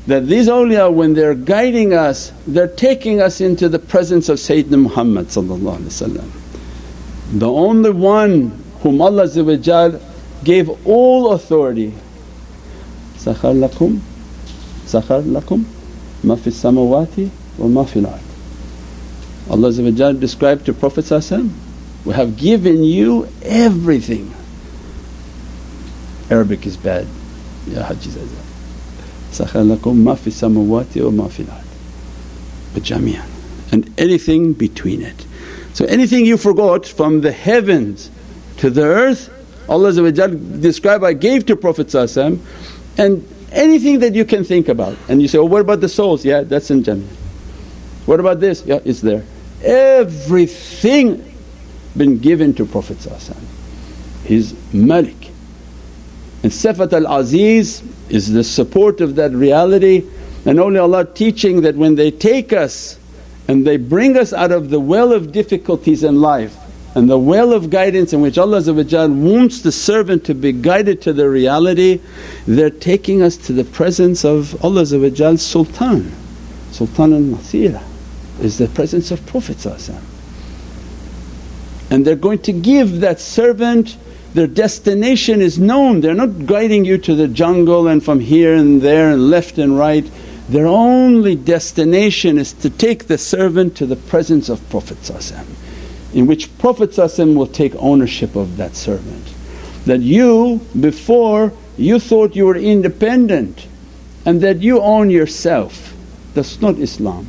that 0.08 0.26
these 0.26 0.48
awliya 0.48 0.90
when 0.92 1.12
they're 1.12 1.34
guiding 1.34 1.92
us 1.92 2.32
they're 2.46 2.66
taking 2.66 3.20
us 3.20 3.42
into 3.42 3.68
the 3.68 3.78
presence 3.78 4.30
of 4.30 4.38
Sayyidina 4.38 4.80
Muhammad 4.80 5.28
the 7.38 7.50
only 7.50 7.90
one 7.90 8.64
whom 8.80 9.02
Allah 9.02 9.28
gave 10.44 10.70
all 10.86 11.32
authority. 11.32 11.92
Sakhar 13.16 13.52
lakum 13.54 14.00
sakhar 14.86 15.22
lakum 15.22 15.64
ma 16.24 16.36
fi 16.36 16.50
samawati 16.50 17.28
wa 17.58 17.66
ma 17.66 17.84
fil 17.84 18.06
ard 18.06 18.20
Allah 19.50 20.14
described 20.14 20.64
to 20.66 20.72
Prophet 20.72 21.10
we 22.06 22.14
have 22.14 22.36
given 22.38 22.82
you 22.82 23.28
everything. 23.42 24.32
Arabic 26.30 26.66
is 26.66 26.76
bad. 26.78 27.06
Ya 27.66 27.82
Haji 27.82 28.47
Lakum 29.32 29.96
ma 29.96 30.14
fi 30.14 30.30
samawati 30.30 31.04
wa 31.04 31.10
ma 31.10 31.24
ard 31.24 31.64
jami'an 32.80 33.28
and 33.72 33.92
anything 33.98 34.52
between 34.52 35.02
it. 35.02 35.26
So 35.74 35.84
anything 35.86 36.24
you 36.26 36.36
forgot 36.36 36.86
from 36.86 37.20
the 37.20 37.32
heavens 37.32 38.10
to 38.58 38.70
the 38.70 38.82
earth 38.82 39.30
Allah 39.68 39.92
described 40.10 41.04
I 41.04 41.12
gave 41.12 41.44
to 41.46 41.56
Prophet 41.56 41.94
and 41.94 43.28
anything 43.52 43.98
that 44.00 44.14
you 44.14 44.24
can 44.24 44.44
think 44.44 44.68
about 44.68 44.96
and 45.08 45.20
you 45.20 45.28
say, 45.28 45.38
oh 45.38 45.44
what 45.44 45.60
about 45.60 45.80
the 45.80 45.88
souls? 45.88 46.24
Yeah 46.24 46.42
that's 46.42 46.70
in 46.70 46.82
Jannah. 46.82 47.04
What 48.06 48.20
about 48.20 48.40
this? 48.40 48.64
Yeah 48.64 48.80
it's 48.84 49.00
there. 49.02 49.24
Everything 49.62 51.34
been 51.96 52.18
given 52.18 52.54
to 52.54 52.64
Prophet 52.64 53.06
He's 54.24 54.54
Malik 54.72 55.32
and 56.42 56.52
Sifat 56.52 56.92
al 56.92 57.20
Aziz 57.20 57.82
is 58.08 58.32
the 58.32 58.44
support 58.44 59.00
of 59.00 59.16
that 59.16 59.32
reality 59.32 60.04
and 60.44 60.58
awliyaullah 60.58 61.14
teaching 61.14 61.62
that 61.62 61.74
when 61.74 61.96
they 61.96 62.10
take 62.10 62.52
us 62.52 62.98
and 63.48 63.66
they 63.66 63.76
bring 63.76 64.16
us 64.16 64.32
out 64.32 64.52
of 64.52 64.70
the 64.70 64.78
well 64.78 65.12
of 65.12 65.32
difficulties 65.32 66.04
in 66.04 66.20
life 66.20 66.56
and 66.94 67.10
the 67.10 67.18
well 67.18 67.52
of 67.52 67.70
guidance 67.70 68.12
in 68.12 68.20
which 68.20 68.38
Allah 68.38 68.60
wants 68.62 69.62
the 69.62 69.72
servant 69.72 70.24
to 70.24 70.34
be 70.34 70.52
guided 70.52 71.02
to 71.02 71.12
the 71.12 71.28
reality, 71.28 72.00
they're 72.46 72.70
taking 72.70 73.22
us 73.22 73.36
to 73.38 73.52
the 73.52 73.64
presence 73.64 74.24
of 74.24 74.64
Allah's 74.64 74.90
Sultan. 75.42 76.12
Sultan 76.70 77.12
al 77.12 77.38
Nasira 77.38 77.82
is 78.40 78.58
the 78.58 78.68
presence 78.68 79.10
of 79.10 79.24
Prophet 79.26 79.64
and 81.90 82.06
they're 82.06 82.16
going 82.16 82.40
to 82.40 82.52
give 82.52 83.00
that 83.00 83.20
servant 83.20 83.96
their 84.38 84.46
destination 84.46 85.42
is 85.42 85.58
known, 85.58 86.00
they're 86.00 86.14
not 86.14 86.46
guiding 86.46 86.84
you 86.84 86.96
to 86.96 87.16
the 87.16 87.26
jungle 87.26 87.88
and 87.88 88.04
from 88.04 88.20
here 88.20 88.54
and 88.54 88.80
there 88.80 89.10
and 89.10 89.28
left 89.28 89.58
and 89.58 89.76
right. 89.76 90.08
Their 90.48 90.68
only 90.68 91.34
destination 91.34 92.38
is 92.38 92.52
to 92.52 92.70
take 92.70 93.08
the 93.08 93.18
servant 93.18 93.76
to 93.78 93.84
the 93.84 93.96
presence 93.96 94.48
of 94.48 94.60
Prophet 94.70 94.98
in 96.14 96.28
which 96.28 96.56
Prophet 96.56 96.96
will 96.96 97.48
take 97.48 97.74
ownership 97.80 98.36
of 98.36 98.56
that 98.58 98.76
servant. 98.76 99.34
That 99.86 100.02
you 100.02 100.60
before 100.78 101.52
you 101.76 101.98
thought 101.98 102.36
you 102.36 102.46
were 102.46 102.56
independent 102.56 103.66
and 104.24 104.40
that 104.42 104.58
you 104.58 104.80
own 104.80 105.10
yourself, 105.10 105.92
that's 106.34 106.60
not 106.60 106.78
Islam. 106.78 107.26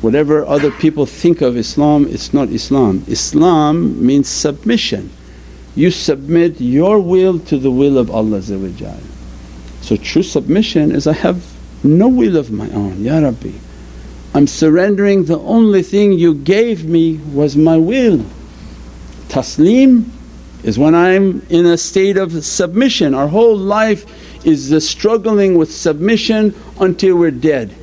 Whatever 0.00 0.44
other 0.44 0.72
people 0.72 1.06
think 1.06 1.40
of 1.40 1.56
Islam, 1.56 2.08
it's 2.08 2.34
not 2.34 2.48
Islam. 2.48 3.04
Islam 3.06 4.04
means 4.04 4.28
submission 4.28 5.10
you 5.74 5.90
submit 5.90 6.60
your 6.60 7.00
will 7.00 7.38
to 7.38 7.58
the 7.58 7.70
will 7.70 7.96
of 7.98 8.10
Allah 8.10 8.42
So 8.42 9.96
true 9.96 10.22
submission 10.22 10.92
is, 10.92 11.06
I 11.06 11.14
have 11.14 11.44
no 11.82 12.08
will 12.08 12.36
of 12.36 12.50
my 12.50 12.68
own, 12.70 13.02
Ya 13.02 13.18
Rabbi. 13.18 13.52
I'm 14.34 14.46
surrendering 14.46 15.24
the 15.24 15.38
only 15.40 15.82
thing 15.82 16.12
you 16.12 16.34
gave 16.34 16.84
me 16.84 17.18
was 17.32 17.56
my 17.56 17.76
will. 17.76 18.24
Taslim 19.28 20.08
is 20.62 20.78
when 20.78 20.94
I'm 20.94 21.44
in 21.48 21.66
a 21.66 21.76
state 21.76 22.16
of 22.16 22.44
submission. 22.44 23.14
Our 23.14 23.28
whole 23.28 23.56
life 23.56 24.46
is 24.46 24.68
the 24.68 24.80
struggling 24.80 25.56
with 25.56 25.72
submission 25.72 26.54
until 26.80 27.16
we're 27.16 27.30
dead. 27.30 27.74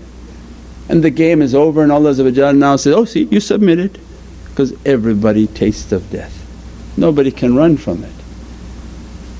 And 0.88 1.03
the 1.03 1.12
game 1.12 1.41
is 1.41 1.53
over 1.53 1.84
and 1.84 1.91
Allah 1.91 2.13
now 2.53 2.75
says, 2.75 2.96
oh 2.96 3.05
see 3.05 3.25
you 3.25 3.39
submitted 3.39 4.00
because 4.50 4.74
everybody 4.86 5.46
tastes 5.46 5.91
of 5.91 6.10
death 6.10 6.38
nobody 6.98 7.31
can 7.31 7.55
run 7.55 7.77
from 7.77 8.03
it. 8.03 8.13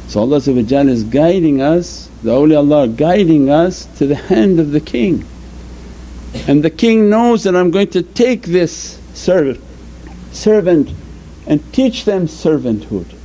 So 0.08 0.22
Allah 0.22 0.38
is 0.38 1.04
guiding 1.04 1.62
us, 1.62 2.10
the 2.24 2.32
awliyaullah 2.32 2.86
are 2.86 2.88
guiding 2.88 3.50
us 3.50 3.86
to 3.98 4.08
the 4.08 4.16
hand 4.16 4.60
of 4.60 4.72
the 4.72 4.82
king. 4.82 5.24
And 6.48 6.64
the 6.64 6.70
king 6.70 7.10
knows 7.10 7.44
that 7.44 7.56
I'm 7.56 7.72
going 7.72 7.90
to 7.90 8.02
take 8.02 8.44
this 8.44 9.00
servant, 9.14 9.62
servant 10.32 10.92
and 11.48 11.74
teach 11.74 12.06
them 12.06 12.28
servanthood, 12.28 13.16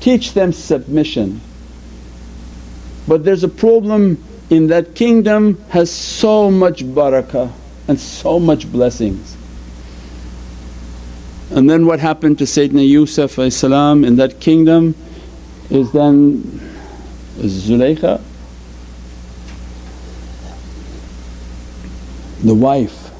teach 0.00 0.32
them 0.32 0.52
submission. 0.52 1.40
But 3.06 3.24
there's 3.24 3.44
a 3.44 3.48
problem 3.48 4.22
in 4.50 4.68
that 4.68 4.94
kingdom 4.94 5.62
has 5.70 5.90
so 5.90 6.50
much 6.50 6.84
barakah 6.84 7.52
and 7.88 7.98
so 7.98 8.38
much 8.38 8.70
blessings. 8.70 9.36
And 11.54 11.68
then 11.68 11.84
what 11.84 12.00
happened 12.00 12.38
to 12.38 12.44
Sayyidina 12.44 12.88
Yusuf 12.88 13.38
in 13.38 14.16
that 14.16 14.40
kingdom 14.40 14.94
is 15.68 15.92
then 15.92 16.42
Zulaykha 17.36 18.22
the 22.42 22.54
wife. 22.54 23.10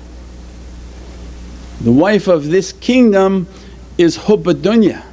The 1.82 1.92
wife 1.92 2.26
of 2.26 2.48
this 2.48 2.72
kingdom 2.72 3.46
is 3.98 4.16
hubb 4.16 4.44
dunya. 4.44 5.04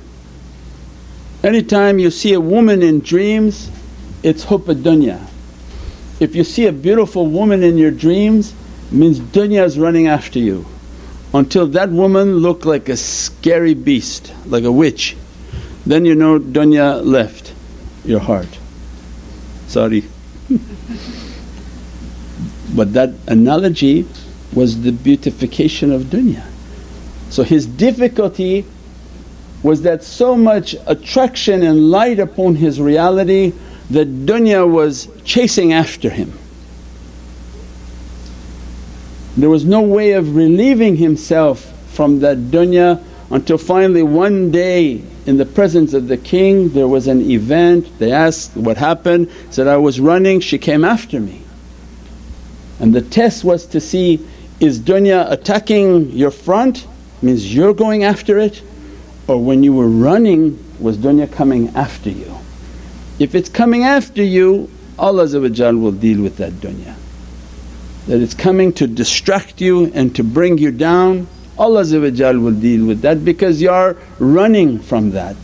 Anytime 1.44 2.00
you 2.00 2.12
see 2.12 2.34
a 2.34 2.40
woman 2.40 2.82
in 2.82 3.02
dreams 3.02 3.70
it's 4.24 4.46
hubb 4.46 4.66
dunya. 4.66 5.20
If 6.22 6.36
you 6.36 6.46
see 6.46 6.68
a 6.68 6.72
beautiful 6.72 7.28
woman 7.28 7.64
in 7.64 7.78
your 7.78 7.92
dreams 7.92 8.54
means 8.92 9.20
dunya 9.20 9.66
is 9.66 9.78
running 9.78 10.08
after 10.08 10.40
you 10.40 10.66
until 11.34 11.68
that 11.68 11.90
woman 11.90 12.38
looked 12.38 12.66
like 12.66 12.90
a 12.90 12.98
scary 12.98 13.74
beast, 13.74 14.34
like 14.46 14.64
a 14.64 14.72
witch. 14.72 15.16
Then 15.86 16.06
you 16.06 16.16
know 16.16 16.40
dunya 16.40 17.04
left 17.06 17.54
your 18.04 18.20
heart. 18.20 18.58
Sorry. 19.68 20.06
but 22.76 22.94
that 22.94 23.14
analogy 23.28 24.08
was 24.54 24.82
the 24.82 24.92
beautification 24.92 25.92
of 25.92 26.04
dunya. 26.04 26.46
So 27.30 27.44
his 27.44 27.68
difficulty 27.68 28.66
was 29.62 29.84
that 29.84 30.04
so 30.04 30.36
much 30.36 30.76
attraction 30.88 31.62
and 31.64 31.92
light 31.92 32.20
upon 32.20 32.56
his 32.56 32.82
reality 32.82 33.54
that 33.92 34.26
dunya 34.26 34.68
was 34.68 35.08
chasing 35.24 35.74
after 35.74 36.10
him. 36.10 36.39
There 39.40 39.50
was 39.50 39.64
no 39.64 39.80
way 39.80 40.12
of 40.12 40.36
relieving 40.36 40.98
himself 40.98 41.74
from 41.94 42.20
that 42.20 42.38
dunya 42.38 43.02
until 43.32 43.58
finally 43.58 44.04
one 44.04 44.52
day 44.52 45.02
in 45.26 45.38
the 45.38 45.46
presence 45.46 45.94
of 45.94 46.10
the 46.10 46.18
king 46.18 46.70
there 46.70 46.90
was 46.90 47.08
an 47.08 47.22
event, 47.22 47.88
they 48.00 48.12
asked 48.12 48.58
what 48.58 48.76
happened, 48.76 49.32
said, 49.50 49.66
I 49.68 49.78
was 49.78 50.02
running, 50.02 50.42
she 50.42 50.58
came 50.58 50.84
after 50.84 51.22
me. 51.22 51.42
And 52.82 52.94
the 52.94 53.02
test 53.02 53.46
was 53.46 53.66
to 53.68 53.80
see 53.80 54.28
is 54.60 54.78
dunya 54.78 55.32
attacking 55.32 56.12
your 56.12 56.32
front, 56.32 56.86
means 57.22 57.56
you're 57.56 57.74
going 57.74 58.04
after 58.04 58.40
it 58.40 58.62
or 59.28 59.42
when 59.42 59.64
you 59.64 59.72
were 59.74 59.88
running 59.88 60.62
was 60.80 60.98
dunya 60.98 61.32
coming 61.32 61.70
after 61.70 62.10
you. 62.10 62.36
If 63.20 63.36
it's 63.36 63.48
coming 63.48 63.86
after 63.86 64.22
you 64.22 64.70
Allah 64.98 65.28
will 65.28 65.92
deal 65.94 66.22
with 66.22 66.36
that 66.38 66.52
dunya. 66.54 66.99
That 68.10 68.22
it's 68.22 68.34
coming 68.34 68.74
to 68.74 68.88
distract 68.88 69.62
you 69.62 69.92
and 69.94 70.14
to 70.16 70.24
bring 70.24 70.58
you 70.58 70.72
down 70.72 71.28
Allah 71.60 71.84
will 71.84 72.54
deal 72.54 72.86
with 72.86 73.02
that 73.02 73.26
because 73.26 73.62
you 73.62 73.70
are 73.70 73.98
running 74.18 74.80
from 74.80 75.12
that. 75.12 75.36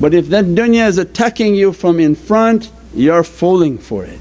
But 0.00 0.14
if 0.14 0.28
that 0.28 0.44
dunya 0.44 0.86
is 0.86 0.98
attacking 0.98 1.56
you 1.56 1.72
from 1.72 1.98
in 1.98 2.14
front 2.14 2.70
you're 2.94 3.24
falling 3.24 3.78
for 3.78 4.04
it. 4.04 4.20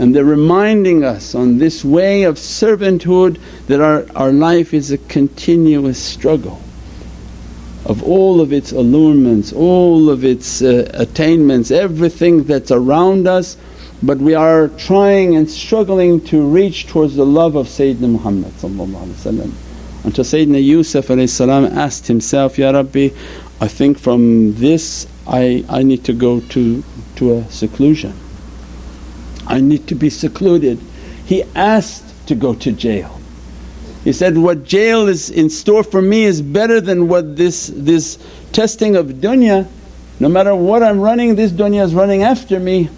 And 0.00 0.14
they're 0.14 0.24
reminding 0.24 1.04
us 1.04 1.36
on 1.36 1.58
this 1.58 1.84
way 1.84 2.24
of 2.24 2.34
servanthood 2.34 3.40
that 3.68 3.80
our, 3.80 4.06
our 4.16 4.32
life 4.32 4.74
is 4.74 4.90
a 4.90 4.98
continuous 4.98 6.02
struggle 6.02 6.60
of 7.84 8.02
all 8.02 8.40
of 8.40 8.52
its 8.52 8.72
allurements, 8.72 9.52
all 9.52 10.10
of 10.10 10.24
its 10.24 10.62
uh, 10.62 10.90
attainments, 10.94 11.70
everything 11.70 12.42
that's 12.42 12.72
around 12.72 13.28
us 13.28 13.56
but 14.02 14.18
we 14.18 14.34
are 14.34 14.68
trying 14.68 15.36
and 15.36 15.50
struggling 15.50 16.20
to 16.26 16.46
reach 16.46 16.86
towards 16.86 17.16
the 17.16 17.26
love 17.26 17.56
of 17.56 17.66
Sayyidina 17.66 18.10
Muhammad 18.10 18.52
until 20.04 20.24
Sayyidina 20.24 20.62
Yusuf 20.62 21.10
asked 21.10 22.06
himself, 22.06 22.58
Ya 22.58 22.70
Rabbi 22.70 23.08
I 23.60 23.66
think 23.66 23.98
from 23.98 24.54
this 24.54 25.08
I, 25.26 25.64
I 25.68 25.82
need 25.82 26.04
to 26.04 26.12
go 26.12 26.40
to, 26.40 26.84
to 27.16 27.38
a 27.38 27.44
seclusion, 27.50 28.14
I 29.46 29.60
need 29.60 29.88
to 29.88 29.94
be 29.94 30.10
secluded. 30.10 30.78
He 31.24 31.42
asked 31.54 32.28
to 32.28 32.34
go 32.34 32.54
to 32.54 32.72
jail. 32.72 33.20
He 34.04 34.12
said, 34.12 34.38
what 34.38 34.64
jail 34.64 35.08
is 35.08 35.28
in 35.28 35.50
store 35.50 35.82
for 35.82 36.00
me 36.00 36.24
is 36.24 36.40
better 36.40 36.80
than 36.80 37.08
what 37.08 37.36
this, 37.36 37.72
this 37.74 38.18
testing 38.52 38.94
of 38.94 39.06
dunya. 39.06 39.68
No 40.20 40.28
matter 40.28 40.54
what 40.54 40.82
I'm 40.82 41.00
running 41.00 41.34
this 41.34 41.50
dunya 41.50 41.84
is 41.84 41.94
running 41.94 42.22
after 42.22 42.60
me 42.60 42.90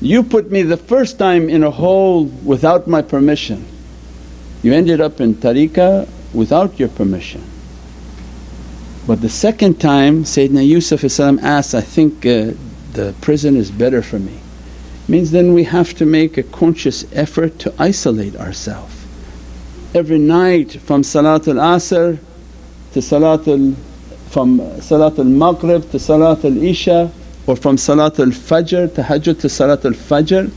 you 0.00 0.22
put 0.22 0.50
me 0.50 0.62
the 0.62 0.76
first 0.76 1.18
time 1.18 1.48
in 1.48 1.62
a 1.62 1.70
hole 1.70 2.24
without 2.24 2.86
my 2.86 3.02
permission. 3.02 3.64
You 4.62 4.72
ended 4.72 5.00
up 5.00 5.20
in 5.20 5.34
tariqah 5.34 6.08
without 6.32 6.78
your 6.78 6.88
permission. 6.88 7.44
But 9.06 9.20
the 9.20 9.28
second 9.28 9.80
time 9.80 10.24
Sayyidina 10.24 10.66
Yusuf 10.66 11.04
asked, 11.42 11.74
I 11.74 11.80
think 11.80 12.24
uh, 12.26 12.52
the 12.92 13.14
prison 13.20 13.56
is 13.56 13.70
better 13.70 14.02
for 14.02 14.18
me. 14.18 14.38
Means 15.08 15.30
then 15.30 15.54
we 15.54 15.64
have 15.64 15.94
to 15.94 16.06
make 16.06 16.38
a 16.38 16.42
conscious 16.42 17.04
effort 17.12 17.58
to 17.60 17.74
isolate 17.78 18.36
ourselves. 18.36 18.94
Every 19.94 20.18
night 20.18 20.72
from 20.72 21.02
Salatul 21.02 21.56
Asr 21.58 22.18
to 22.92 22.98
Salatul 23.00 23.74
from 24.28 24.60
Salatul 24.78 25.26
Maghrib 25.26 25.82
to 25.90 25.96
Salatul 25.96 26.62
Isha 26.62 27.10
or 27.46 27.56
from 27.56 27.76
Salatul 27.76 28.32
Fajr, 28.32 28.88
tahajjud 28.88 29.40
to 29.40 29.46
Salatul 29.48 29.94
Fajr, 29.94 30.50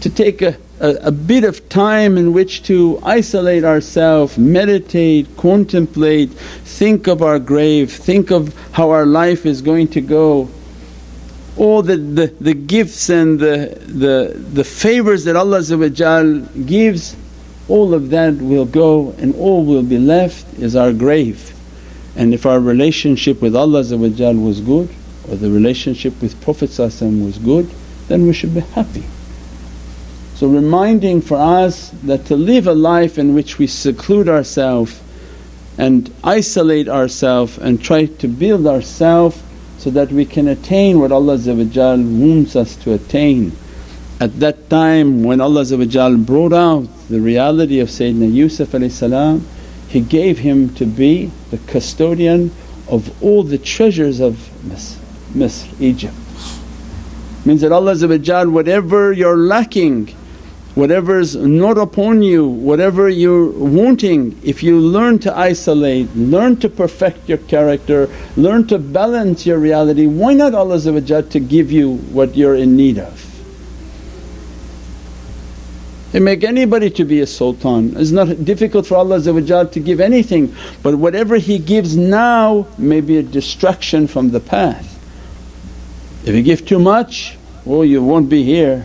to 0.00 0.10
take 0.10 0.42
a, 0.42 0.56
a, 0.80 0.90
a, 1.04 1.10
bit 1.10 1.44
of 1.44 1.68
time 1.68 2.16
in 2.16 2.32
which 2.32 2.62
to 2.64 3.00
isolate 3.02 3.64
ourselves, 3.64 4.38
meditate, 4.38 5.36
contemplate, 5.36 6.30
think 6.30 7.06
of 7.06 7.22
our 7.22 7.38
grave, 7.38 7.92
think 7.92 8.30
of 8.30 8.54
how 8.72 8.90
our 8.90 9.06
life 9.06 9.44
is 9.44 9.60
going 9.60 9.88
to 9.88 10.00
go. 10.00 10.48
All 11.56 11.82
the, 11.82 11.96
the, 11.96 12.26
the 12.40 12.54
gifts 12.54 13.10
and 13.10 13.40
the, 13.40 13.76
the, 13.86 14.38
the 14.52 14.62
favours 14.62 15.24
that 15.24 15.34
Allah 15.34 15.62
gives, 16.66 17.16
all 17.68 17.92
of 17.94 18.10
that 18.10 18.34
will 18.34 18.64
go 18.64 19.10
and 19.18 19.34
all 19.34 19.64
will 19.64 19.82
be 19.82 19.98
left 19.98 20.54
is 20.58 20.76
our 20.76 20.92
grave. 20.92 21.52
And 22.14 22.32
if 22.32 22.46
our 22.46 22.60
relationship 22.60 23.42
with 23.42 23.56
Allah 23.56 23.82
was 23.82 24.60
good 24.60 24.88
or 25.30 25.36
the 25.36 25.50
relationship 25.50 26.20
with 26.20 26.40
Prophet 26.40 26.70
was 26.78 27.38
good 27.38 27.70
then 28.08 28.26
we 28.26 28.32
should 28.32 28.54
be 28.54 28.60
happy. 28.60 29.04
So 30.34 30.48
reminding 30.48 31.20
for 31.20 31.36
us 31.36 31.90
that 32.04 32.26
to 32.26 32.36
live 32.36 32.66
a 32.66 32.74
life 32.74 33.18
in 33.18 33.34
which 33.34 33.58
we 33.58 33.66
seclude 33.66 34.28
ourselves 34.28 35.00
and 35.76 36.12
isolate 36.24 36.88
ourselves 36.88 37.58
and 37.58 37.82
try 37.82 38.06
to 38.06 38.28
build 38.28 38.66
ourselves 38.66 39.40
so 39.78 39.90
that 39.90 40.10
we 40.10 40.24
can 40.24 40.48
attain 40.48 40.98
what 40.98 41.12
Allah 41.12 41.38
wants 41.38 42.56
us 42.56 42.76
to 42.76 42.94
attain. 42.94 43.52
At 44.20 44.40
that 44.40 44.68
time 44.70 45.22
when 45.22 45.40
Allah 45.40 45.64
brought 46.16 46.52
out 46.52 46.88
the 47.08 47.20
reality 47.20 47.78
of 47.78 47.88
Sayyidina 47.88 48.32
Yusuf 48.32 48.72
He 49.88 50.00
gave 50.00 50.38
him 50.38 50.74
to 50.74 50.86
be 50.86 51.30
the 51.50 51.58
custodian 51.58 52.50
of 52.88 53.22
all 53.22 53.42
the 53.42 53.58
treasures 53.58 54.18
of 54.20 54.50
Misr. 55.34 55.80
Egypt. 55.80 56.14
Means 57.44 57.60
that 57.60 57.72
Allah 57.72 58.48
whatever 58.50 59.12
you're 59.12 59.36
lacking, 59.36 60.08
whatever's 60.74 61.34
not 61.34 61.78
upon 61.78 62.22
you, 62.22 62.46
whatever 62.46 63.08
you're 63.08 63.50
wanting, 63.50 64.38
if 64.44 64.62
you 64.62 64.78
learn 64.78 65.18
to 65.20 65.36
isolate, 65.36 66.14
learn 66.14 66.56
to 66.56 66.68
perfect 66.68 67.28
your 67.28 67.38
character, 67.38 68.08
learn 68.36 68.66
to 68.66 68.78
balance 68.78 69.46
your 69.46 69.58
reality, 69.58 70.06
why 70.06 70.34
not 70.34 70.54
Allah 70.54 70.78
to 70.78 71.40
give 71.40 71.72
you 71.72 71.96
what 72.12 72.36
you're 72.36 72.54
in 72.54 72.76
need 72.76 72.98
of? 72.98 73.24
It 76.12 76.20
make 76.20 76.42
anybody 76.42 76.90
to 76.90 77.04
be 77.04 77.20
a 77.20 77.26
sultan. 77.26 77.94
It's 77.96 78.10
not 78.10 78.44
difficult 78.44 78.86
for 78.86 78.96
Allah 78.96 79.20
to 79.20 79.80
give 79.80 80.00
anything 80.00 80.54
but 80.82 80.94
whatever 80.96 81.36
He 81.36 81.58
gives 81.58 81.96
now 81.96 82.66
may 82.78 83.00
be 83.00 83.18
a 83.18 83.22
distraction 83.22 84.06
from 84.06 84.30
the 84.30 84.40
path. 84.40 84.97
If 86.28 86.34
you 86.34 86.42
give 86.42 86.66
too 86.66 86.78
much, 86.78 87.38
oh 87.66 87.80
you 87.80 88.02
won't 88.02 88.28
be 88.28 88.44
here. 88.44 88.84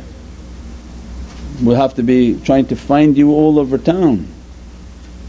We'll 1.62 1.76
have 1.76 1.94
to 1.96 2.04
be 2.04 2.40
trying 2.40 2.68
to 2.68 2.76
find 2.78 3.18
you 3.18 3.32
all 3.32 3.60
over 3.60 3.78
town. 3.78 4.30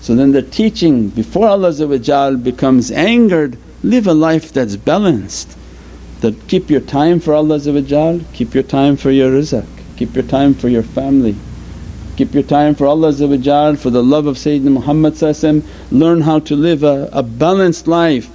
So 0.00 0.14
then 0.14 0.30
the 0.30 0.42
teaching 0.42 1.08
before 1.08 1.48
Allah 1.48 2.36
becomes 2.36 2.92
angered, 2.92 3.58
live 3.82 4.06
a 4.06 4.14
life 4.14 4.52
that's 4.52 4.76
balanced 4.76 5.58
that 6.20 6.46
keep 6.46 6.70
your 6.70 6.82
time 6.82 7.18
for 7.18 7.34
Allah 7.34 7.58
keep 8.32 8.54
your 8.54 8.62
time 8.62 8.96
for 8.96 9.10
your 9.10 9.32
rizq, 9.32 9.66
keep 9.96 10.14
your 10.14 10.22
time 10.22 10.54
for 10.54 10.68
your 10.68 10.84
family. 10.84 11.34
Keep 12.16 12.32
your 12.32 12.44
time 12.44 12.76
for 12.76 12.86
Allah 12.86 13.12
for 13.76 13.90
the 13.90 14.04
love 14.04 14.26
of 14.28 14.36
Sayyidina 14.36 14.70
Muhammad 14.70 15.14
learn 15.90 16.20
how 16.20 16.38
to 16.38 16.54
live 16.54 16.84
a, 16.84 17.08
a 17.12 17.24
balanced 17.24 17.88
life. 17.88 18.30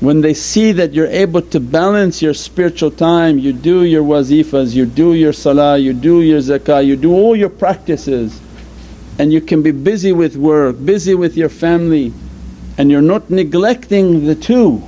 When 0.00 0.22
they 0.22 0.32
see 0.32 0.72
that 0.72 0.94
you're 0.94 1.06
able 1.06 1.42
to 1.42 1.60
balance 1.60 2.22
your 2.22 2.32
spiritual 2.32 2.90
time, 2.90 3.38
you 3.38 3.52
do 3.52 3.84
your 3.84 4.02
wazifas, 4.02 4.74
you 4.74 4.86
do 4.86 5.12
your 5.12 5.34
salah, 5.34 5.76
you 5.76 5.92
do 5.92 6.22
your 6.22 6.40
zakah, 6.40 6.84
you 6.86 6.96
do 6.96 7.12
all 7.12 7.36
your 7.36 7.50
practices 7.50 8.40
and 9.18 9.30
you 9.30 9.42
can 9.42 9.62
be 9.62 9.72
busy 9.72 10.12
with 10.12 10.36
work, 10.36 10.82
busy 10.82 11.14
with 11.14 11.36
your 11.36 11.50
family 11.50 12.14
and 12.78 12.90
you're 12.90 13.02
not 13.02 13.28
neglecting 13.28 14.24
the 14.24 14.34
two. 14.34 14.82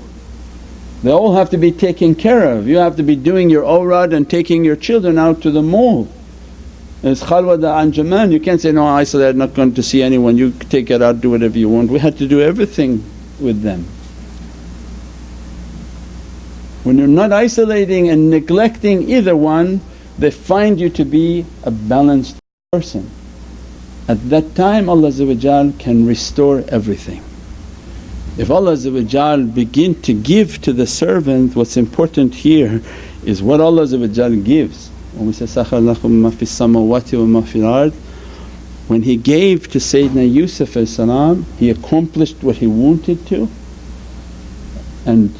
They 1.03 1.11
all 1.11 1.35
have 1.35 1.51
to 1.51 1.59
be 1.59 1.73
taken 1.73 2.15
care 2.15 2.51
of. 2.51 2.67
You 2.67 2.79
have 2.79 2.97
to 2.97 3.03
be 3.03 3.15
doing 3.15 3.51
your 3.51 3.65
awrad 3.65 4.15
and 4.15 4.31
taking 4.31 4.65
your 4.65 4.77
children 4.77 5.19
out 5.19 5.43
to 5.43 5.51
the 5.51 5.61
mall. 5.61 6.09
It's 7.03 7.23
khalwat 7.23 7.59
anjaman, 7.59 8.33
you 8.33 8.41
can't 8.41 8.63
say, 8.63 8.73
no 8.73 8.87
I 8.87 9.05
said 9.05 9.33
I'm 9.33 9.37
not 9.37 9.53
going 9.53 9.75
to 9.75 9.83
see 9.83 10.03
anyone, 10.03 10.39
you 10.39 10.53
take 10.53 10.91
it 10.91 11.03
out, 11.03 11.21
do 11.21 11.29
whatever 11.29 11.59
you 11.59 11.69
want. 11.69 11.91
We 11.91 11.99
had 11.99 12.17
to 12.17 12.27
do 12.27 12.41
everything 12.41 13.05
with 13.39 13.61
them. 13.61 13.85
When 16.85 16.99
you're 16.99 17.07
not 17.07 17.33
isolating 17.33 18.09
and 18.09 18.31
neglecting 18.31 19.09
either 19.09 19.37
one, 19.37 19.81
they 20.19 20.31
find 20.31 20.81
you 20.81 20.91
to 20.91 21.05
be 21.05 21.47
a 21.63 21.71
balanced 21.71 22.37
person. 22.73 23.09
At 24.09 24.29
that 24.31 24.55
time 24.57 24.89
Allah 24.89 25.13
can 25.79 26.07
restore 26.07 26.65
everything. 26.69 27.23
If 28.37 28.51
Allah 28.51 28.77
begin 29.45 30.01
to 30.03 30.13
give 30.15 30.61
to 30.63 30.73
the 30.73 30.87
servant, 30.87 31.55
what's 31.55 31.77
important 31.77 32.35
here 32.35 32.83
is 33.25 33.43
what 33.43 33.61
Allah 33.61 33.87
gives. 33.87 34.89
When 35.15 35.27
we 35.27 35.33
say, 35.35 35.45
Sakhar 35.45 35.81
lakum 35.81 36.11
ma 36.11 36.31
fis 36.31 36.59
samawati 36.59 37.19
wa 37.19 37.27
ma 37.27 37.41
fil 37.43 37.67
ard, 37.67 37.93
when 38.89 39.03
he 39.03 39.17
gave 39.17 39.71
to 39.71 39.79
Sayyidina 39.79 40.33
Yusuf 40.33 40.75
he 41.59 41.71
accomplished 41.71 42.43
what 42.43 42.57
he 42.57 42.67
wanted 42.67 43.25
to 43.29 43.49
and 45.07 45.35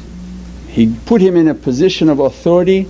he 0.73 0.91
put 1.05 1.21
him 1.21 1.37
in 1.37 1.47
a 1.47 1.53
position 1.53 2.09
of 2.09 2.19
authority. 2.19 2.87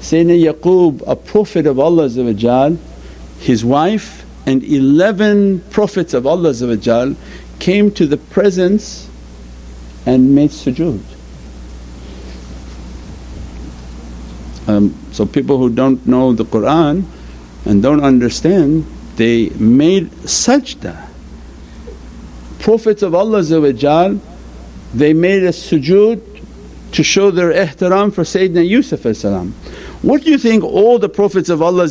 Sayyidina 0.00 0.52
Yaqub, 0.52 1.04
a 1.06 1.14
prophet 1.14 1.64
of 1.64 1.78
Allah 1.78 2.76
his 3.38 3.64
wife 3.64 4.26
and 4.46 4.64
11 4.64 5.60
prophets 5.70 6.12
of 6.12 6.26
Allah 6.26 7.14
came 7.60 7.92
to 7.92 8.06
the 8.08 8.16
presence 8.16 9.08
and 10.04 10.34
made 10.34 10.50
sujood. 10.50 11.00
Um, 14.66 14.98
so 15.12 15.24
people 15.24 15.58
who 15.58 15.70
don't 15.70 16.04
know 16.08 16.32
the 16.32 16.44
Qur'an 16.44 17.06
and 17.64 17.80
don't 17.80 18.02
understand 18.02 18.86
they 19.14 19.50
made 19.50 20.10
sajda. 20.26 21.06
Prophets 22.58 23.02
of 23.02 23.14
Allah 23.14 23.42
they 24.94 25.12
made 25.12 25.44
a 25.44 25.50
sujood 25.50 26.33
to 26.94 27.02
show 27.02 27.30
their 27.32 27.52
ihtiram 27.52 28.14
for 28.14 28.22
Sayyidina 28.22 28.66
Yusuf 28.66 29.02
What 30.02 30.22
do 30.22 30.30
you 30.30 30.38
think 30.38 30.62
all 30.62 31.00
the 31.00 31.08
Prophets 31.08 31.48
of 31.48 31.60
Allah 31.60 31.88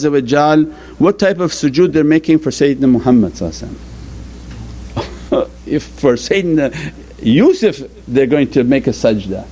what 0.97 1.19
type 1.19 1.39
of 1.39 1.51
sujood 1.51 1.91
they're 1.91 2.05
making 2.05 2.39
for 2.39 2.51
Sayyidina 2.51 2.89
Muhammad 2.89 3.33
If 5.67 5.83
for 5.83 6.13
Sayyidina 6.13 6.93
Yusuf 7.21 7.79
they're 8.07 8.27
going 8.27 8.49
to 8.51 8.63
make 8.63 8.87
a 8.87 8.91
sajda 8.91 9.45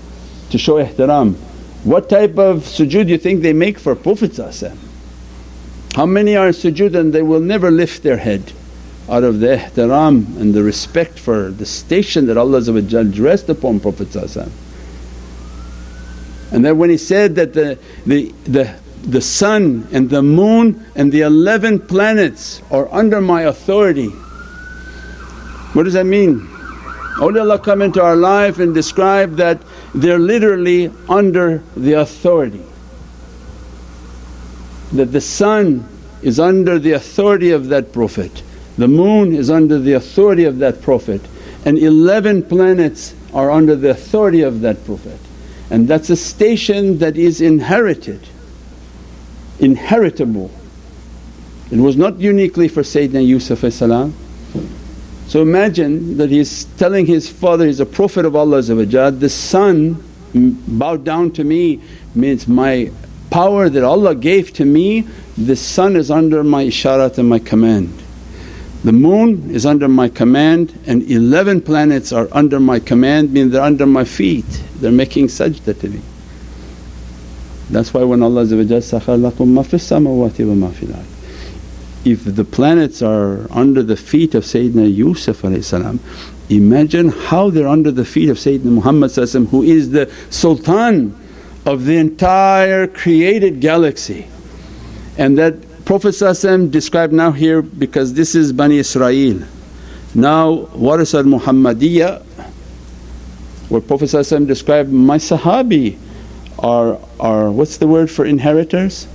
to 0.51 0.57
show 0.57 0.83
ihtiram. 0.83 1.35
What 1.83 2.09
type 2.09 2.37
of 2.37 2.59
sujood 2.59 3.07
do 3.07 3.11
you 3.11 3.17
think 3.17 3.41
they 3.41 3.53
make 3.53 3.77
for 3.77 3.93
Prophet 3.93 4.39
How 5.95 6.05
many 6.05 6.37
are 6.37 6.49
sujood 6.49 6.95
and 6.95 7.11
they 7.11 7.23
will 7.23 7.41
never 7.41 7.69
lift 7.69 8.03
their 8.03 8.17
head 8.17 8.53
out 9.09 9.25
of 9.25 9.41
the 9.41 9.47
ihtiram 9.47 10.39
and 10.39 10.53
the 10.53 10.63
respect 10.63 11.19
for 11.19 11.51
the 11.51 11.65
station 11.65 12.27
that 12.27 12.37
Allah 12.37 12.61
dressed 12.61 13.49
upon 13.49 13.81
Prophet 13.81 14.15
And 16.51 16.65
then 16.65 16.77
when 16.77 16.89
he 16.89 16.97
said 16.97 17.35
that 17.35 17.53
the, 17.53 17.77
the, 18.05 18.33
the, 18.43 18.75
the 19.03 19.21
sun 19.21 19.87
and 19.91 20.09
the 20.09 20.21
moon 20.21 20.85
and 20.95 21.11
the 21.11 21.21
11 21.21 21.87
planets 21.87 22.61
are 22.69 22.91
under 22.93 23.21
my 23.21 23.43
authority. 23.43 24.09
What 25.73 25.83
does 25.83 25.93
that 25.93 26.05
mean? 26.05 26.41
Awliyaullah 27.17 27.63
come 27.63 27.81
into 27.81 28.01
our 28.01 28.15
life 28.15 28.59
and 28.59 28.73
describe 28.73 29.35
that 29.35 29.61
they're 29.93 30.19
literally 30.19 30.91
under 31.09 31.63
the 31.75 31.93
authority. 31.93 32.65
That 34.91 35.11
the 35.11 35.21
sun 35.21 35.87
is 36.21 36.39
under 36.39 36.77
the 36.79 36.91
authority 36.93 37.51
of 37.51 37.69
that 37.69 37.93
Prophet, 37.93 38.43
the 38.77 38.87
moon 38.87 39.33
is 39.33 39.49
under 39.49 39.79
the 39.79 39.93
authority 39.93 40.43
of 40.43 40.59
that 40.59 40.81
Prophet 40.81 41.21
and 41.65 41.77
11 41.77 42.43
planets 42.43 43.13
are 43.33 43.51
under 43.51 43.75
the 43.75 43.91
authority 43.91 44.41
of 44.41 44.61
that 44.61 44.83
Prophet. 44.85 45.19
And 45.71 45.87
that's 45.87 46.11
a 46.11 46.15
station 46.15 46.99
that 46.99 47.17
is 47.17 47.41
inherited, 47.41 48.27
inheritable. 49.57 50.51
It 51.71 51.79
was 51.79 51.95
not 51.95 52.19
uniquely 52.19 52.67
for 52.67 52.83
Sayyidina 52.83 53.25
Yusuf 53.25 53.63
so 55.31 55.41
imagine 55.41 56.17
that 56.17 56.29
he's 56.29 56.65
telling 56.75 57.05
his 57.05 57.29
father, 57.29 57.65
he's 57.65 57.79
a 57.79 57.85
Prophet 57.85 58.25
of 58.25 58.35
Allah 58.35 58.61
the 58.61 59.29
sun 59.29 60.03
bowed 60.33 61.05
down 61.05 61.31
to 61.31 61.45
me 61.45 61.79
means 62.13 62.49
my 62.49 62.91
power 63.29 63.69
that 63.69 63.81
Allah 63.81 64.13
gave 64.13 64.51
to 64.55 64.65
me, 64.65 65.07
the 65.37 65.55
sun 65.55 65.95
is 65.95 66.11
under 66.11 66.43
my 66.43 66.65
isharat 66.65 67.17
and 67.17 67.29
my 67.29 67.39
command. 67.39 68.00
The 68.83 68.91
moon 68.91 69.51
is 69.51 69.65
under 69.65 69.87
my 69.87 70.09
command 70.09 70.77
and 70.87 71.03
11 71.03 71.61
planets 71.61 72.11
are 72.11 72.27
under 72.31 72.59
my 72.59 72.79
command 72.79 73.31
meaning 73.31 73.51
they're 73.51 73.61
under 73.61 73.85
my 73.85 74.03
feet, 74.03 74.45
they're 74.79 74.91
making 74.91 75.27
sajda 75.27 75.79
to 75.79 75.89
me. 75.89 76.01
That's 77.69 77.93
why 77.93 78.03
when 78.03 78.23
Allah 78.23 78.43
lakum 78.45 79.47
ma 79.53 79.61
wa 80.11 80.55
ma 80.55 81.03
if 82.03 82.25
the 82.25 82.43
planets 82.43 83.03
are 83.03 83.45
under 83.51 83.83
the 83.83 83.95
feet 83.95 84.33
of 84.33 84.43
Sayyidina 84.43 84.93
Yusuf 84.93 85.43
imagine 86.49 87.09
how 87.09 87.49
they're 87.51 87.67
under 87.67 87.91
the 87.91 88.03
feet 88.03 88.29
of 88.29 88.37
Sayyidina 88.37 88.65
Muhammad 88.65 89.11
who 89.49 89.61
is 89.61 89.91
the 89.91 90.11
sultan 90.31 91.15
of 91.65 91.85
the 91.85 91.97
entire 91.97 92.87
created 92.87 93.61
galaxy. 93.61 94.27
And 95.17 95.37
that 95.37 95.55
Prophet 95.91 96.71
described 96.71 97.11
now 97.11 97.33
here 97.33 97.61
because 97.61 98.13
this 98.13 98.33
is 98.33 98.53
Bani 98.53 98.77
Israel. 98.77 99.41
Now 100.15 100.69
Waris 100.73 101.13
al 101.13 101.23
Muhammadiyya 101.23 102.21
where 103.67 103.81
Prophet 103.81 104.07
described, 104.47 104.89
my 104.89 105.17
Sahabi 105.17 105.97
are, 106.59 106.97
are 107.19 107.51
what's 107.51 107.75
the 107.75 107.87
word 107.87 108.09
for 108.09 108.23
inheritors? 108.23 109.05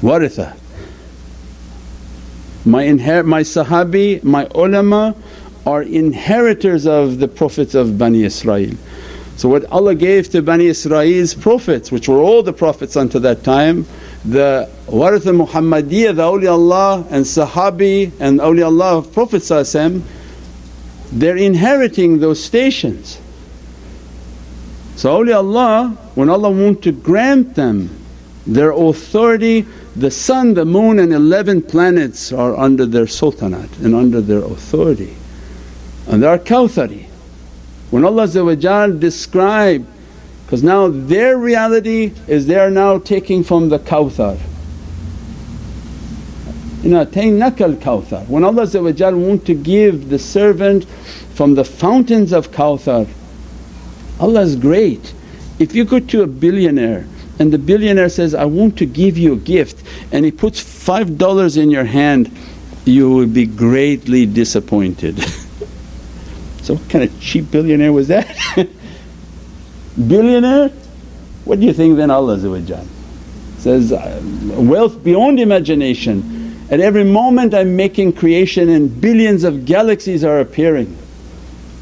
waritha. 0.00 0.56
My, 2.64 2.84
inher- 2.84 3.26
my 3.26 3.42
sahabi, 3.42 4.24
my 4.24 4.46
ulama 4.54 5.14
are 5.66 5.82
inheritors 5.82 6.86
of 6.86 7.18
the 7.18 7.28
Prophets 7.28 7.74
of 7.74 7.98
Bani 7.98 8.24
Israel. 8.24 8.70
So 9.42 9.48
what 9.48 9.64
Allah 9.72 9.96
gave 9.96 10.30
to 10.30 10.40
Bani 10.40 10.66
Israel's 10.66 11.34
prophets 11.34 11.90
which 11.90 12.08
were 12.08 12.18
all 12.18 12.44
the 12.44 12.52
prophets 12.52 12.96
unto 12.96 13.18
that 13.18 13.42
time, 13.42 13.86
the 14.24 14.70
waritha 14.86 15.34
Muhammadiyya, 15.34 16.14
the 16.14 16.22
awliyaullah 16.22 17.10
and 17.10 17.24
sahabi 17.24 18.12
and 18.20 18.38
awliyaullah 18.38 18.98
of 18.98 19.12
Prophet 19.12 19.42
they're 21.10 21.36
inheriting 21.36 22.20
those 22.20 22.40
stations. 22.40 23.18
So 24.94 25.24
awliyaullah 25.24 25.96
when 26.14 26.30
Allah 26.30 26.50
want 26.52 26.84
to 26.84 26.92
grant 26.92 27.56
them 27.56 27.90
their 28.46 28.70
authority 28.70 29.66
the 29.96 30.12
sun, 30.12 30.54
the 30.54 30.64
moon 30.64 31.00
and 31.00 31.12
11 31.12 31.62
planets 31.62 32.32
are 32.32 32.56
under 32.56 32.86
their 32.86 33.08
sultanate 33.08 33.76
and 33.78 33.96
under 33.96 34.20
their 34.20 34.44
authority 34.44 35.16
and 36.06 36.22
they 36.22 36.28
are 36.28 36.38
Kawthari. 36.38 37.01
When 37.92 38.06
Allah 38.06 38.26
describe 38.98 39.86
because 40.46 40.62
now 40.62 40.88
their 40.88 41.36
reality 41.36 42.14
is 42.26 42.46
they 42.46 42.58
are 42.58 42.70
now 42.70 42.98
taking 42.98 43.44
from 43.44 43.68
the 43.68 43.78
Kawthar. 43.78 44.38
Ataynaka 46.82 47.76
Kawthar. 47.76 48.26
When 48.28 48.44
Allah 48.44 48.66
want 49.16 49.44
to 49.44 49.54
give 49.54 50.08
the 50.08 50.18
servant 50.18 50.86
from 51.34 51.54
the 51.54 51.64
fountains 51.64 52.32
of 52.32 52.50
Kawthar, 52.50 53.06
Allah 54.18 54.40
is 54.40 54.56
great. 54.56 55.12
If 55.58 55.74
you 55.74 55.84
go 55.84 56.00
to 56.00 56.22
a 56.22 56.26
billionaire 56.26 57.06
and 57.38 57.52
the 57.52 57.58
billionaire 57.58 58.08
says, 58.08 58.34
I 58.34 58.46
want 58.46 58.78
to 58.78 58.86
give 58.86 59.18
you 59.18 59.34
a 59.34 59.36
gift 59.36 59.82
and 60.12 60.24
he 60.24 60.30
puts 60.30 60.62
$5 60.62 61.58
in 61.58 61.70
your 61.70 61.84
hand, 61.84 62.34
you 62.86 63.10
will 63.10 63.26
be 63.26 63.44
greatly 63.44 64.24
disappointed. 64.24 65.22
so 66.62 66.74
what 66.74 66.88
kind 66.88 67.04
of 67.04 67.20
cheap 67.20 67.50
billionaire 67.50 67.92
was 67.92 68.08
that? 68.08 68.36
billionaire, 70.08 70.68
what 71.44 71.60
do 71.60 71.66
you 71.66 71.72
think 71.72 71.96
then 71.96 72.10
Allah 72.10 72.38
says, 73.62 73.92
uh, 73.92 74.20
wealth 74.56 75.04
beyond 75.04 75.38
imagination. 75.38 76.56
At 76.68 76.80
every 76.80 77.04
moment 77.04 77.54
I'm 77.54 77.76
making 77.76 78.14
creation 78.14 78.68
and 78.68 79.00
billions 79.00 79.44
of 79.44 79.64
galaxies 79.64 80.24
are 80.24 80.40
appearing. 80.40 80.96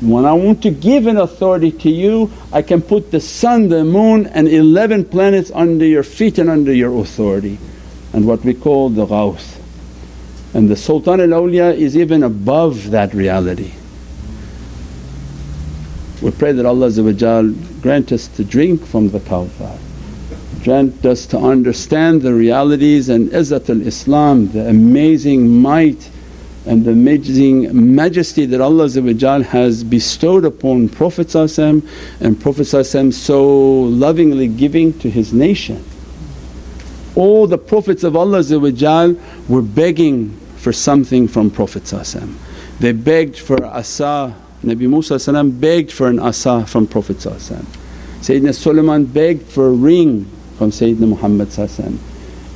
When 0.03 0.25
I 0.25 0.33
want 0.33 0.62
to 0.62 0.71
give 0.71 1.07
an 1.07 1.16
authority 1.16 1.73
to 1.73 1.90
you, 1.90 2.31
I 2.53 2.62
can 2.62 2.83
put 2.83 3.11
the 3.11 3.21
sun, 3.21 3.69
the 3.69 3.85
moon 3.85 4.27
and 4.27 4.49
11 4.49 5.07
planets 5.07 5.51
under 5.55 5.87
your 5.87 6.03
feet 6.03 6.38
and 6.38 6.51
under 6.51 6.73
your 6.73 6.99
authority 7.01 7.59
and 8.12 8.27
what 8.27 8.45
we 8.45 8.55
call 8.55 8.90
the 8.90 9.07
Ghawth. 9.07 9.57
And 10.55 10.69
the 10.69 10.77
Sultan 10.77 11.21
al 11.21 11.29
Awliya 11.29 11.77
is 11.77 11.97
even 11.97 12.23
above 12.23 12.90
that 12.90 13.14
reality. 13.14 13.73
We 16.22 16.30
pray 16.30 16.52
that 16.52 16.66
Allah 16.66 16.90
grant 17.80 18.12
us 18.12 18.28
to 18.28 18.44
drink 18.44 18.85
from 18.85 19.09
the 19.09 19.20
Kawthar, 19.20 19.78
grant 20.62 21.04
us 21.06 21.24
to 21.26 21.38
understand 21.38 22.20
the 22.22 22.35
realities 22.35 23.09
and 23.09 23.30
Izzatul 23.30 23.87
Islam, 23.87 24.52
the 24.52 24.68
amazing 24.68 25.48
might 25.48 26.11
and 26.66 26.85
the 26.85 26.90
amazing 26.92 27.94
majesty 27.94 28.44
that 28.44 28.61
Allah 28.61 28.88
has 29.44 29.83
bestowed 29.83 30.44
upon 30.44 30.90
Prophet 30.90 31.35
and 31.35 32.40
Prophet 32.40 32.66
so 33.14 33.83
lovingly 33.83 34.46
giving 34.46 34.98
to 34.98 35.09
his 35.09 35.33
nation. 35.33 35.83
All 37.14 37.46
the 37.46 37.59
Prophets 37.59 38.04
of 38.04 38.14
Allah 38.14 38.42
were 39.48 39.62
begging 39.62 40.37
for 40.59 40.72
something 40.72 41.26
from 41.26 41.50
Prophet 41.50 41.92
They 42.78 42.92
begged 42.92 43.38
for 43.38 43.64
asa, 43.64 44.35
Nabi 44.64 44.88
Musa 44.88 45.42
begged 45.44 45.90
for 45.90 46.09
an 46.09 46.18
asa 46.18 46.66
from 46.66 46.87
Prophet 46.87 47.16
Sayyidina 47.16 48.55
Sulaiman 48.55 49.07
begged 49.07 49.46
for 49.51 49.68
a 49.68 49.73
ring 49.73 50.27
from 50.59 50.70
Sayyidina 50.70 51.09
Muhammad 51.09 51.49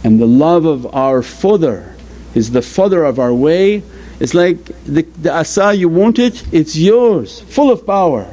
and 0.04 0.20
the 0.20 0.26
love 0.26 0.66
of 0.66 0.94
our 0.94 1.22
father 1.22 1.94
is 2.34 2.50
the 2.50 2.60
father 2.60 3.04
of 3.04 3.18
our 3.18 3.32
way. 3.32 3.82
It's 4.20 4.34
like 4.34 4.62
the, 4.84 5.02
the 5.22 5.32
asa 5.32 5.74
you 5.74 5.88
want 5.88 6.18
it, 6.18 6.44
it's 6.52 6.76
yours, 6.76 7.40
full 7.40 7.70
of 7.70 7.86
power. 7.86 8.30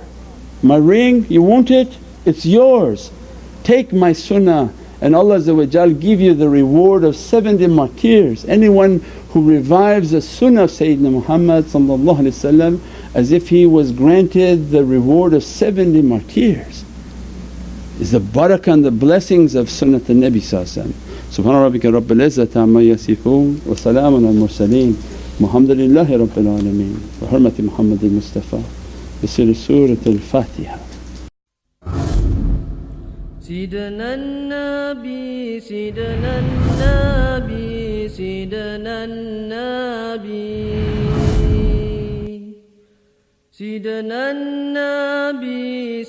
My 0.61 0.75
ring, 0.75 1.25
you 1.29 1.41
want 1.41 1.71
it, 1.71 1.97
it's 2.25 2.45
yours. 2.45 3.09
Take 3.63 3.93
my 3.93 4.11
sunnah 4.11 4.73
and 4.99 5.15
Allah 5.15 5.39
give 5.93 6.21
you 6.21 6.33
the 6.35 6.49
reward 6.49 7.03
of 7.03 7.15
70 7.15 7.65
martyrs. 7.67 8.45
Anyone 8.45 8.99
who 9.29 9.49
revives 9.49 10.11
the 10.11 10.21
sunnah 10.21 10.65
of 10.65 10.69
Sayyidina 10.71 11.11
Muhammad 11.11 11.65
as 13.14 13.32
if 13.32 13.48
he 13.48 13.66
was 13.66 13.92
granted 13.92 14.70
the 14.70 14.84
reward 14.84 15.32
of 15.32 15.42
70 15.42 16.02
martyrs 16.02 16.84
is 18.00 18.10
the 18.12 18.20
barakah 18.20 18.72
and 18.74 18.84
the 18.84 18.90
blessings 18.90 19.54
of 19.54 19.68
sunnat 19.68 20.08
al-Nabi 20.10 20.40
Subhana 21.30 21.68
rabbika 21.68 21.90
rabbil 21.92 22.20
izzati 22.26 22.56
amma 22.56 22.80
yasifoon 22.80 23.60
wa 23.66 23.74
salaamun 23.74 24.26
al 24.28 24.34
mursaleen 24.34 24.94
walhamdulillahi 25.40 26.18
rabbil 26.22 26.48
alameen 26.56 26.94
bi 27.20 27.26
hurmati 27.26 27.62
Muhammad 27.64 28.02
al-Mustafa 28.04 28.60
bi 29.20 29.26
sirri 29.26 29.54
Surat 29.54 30.06
al-Fatiha. 30.06 30.78
سيدنا 33.46 34.14
النبي 34.14 35.60
سيدنا 35.60 36.32
النبي 36.42 38.08
سيدنا 38.08 39.04
النبي 39.04 40.89
سيدنا 43.61 44.31
النبي 44.31 46.03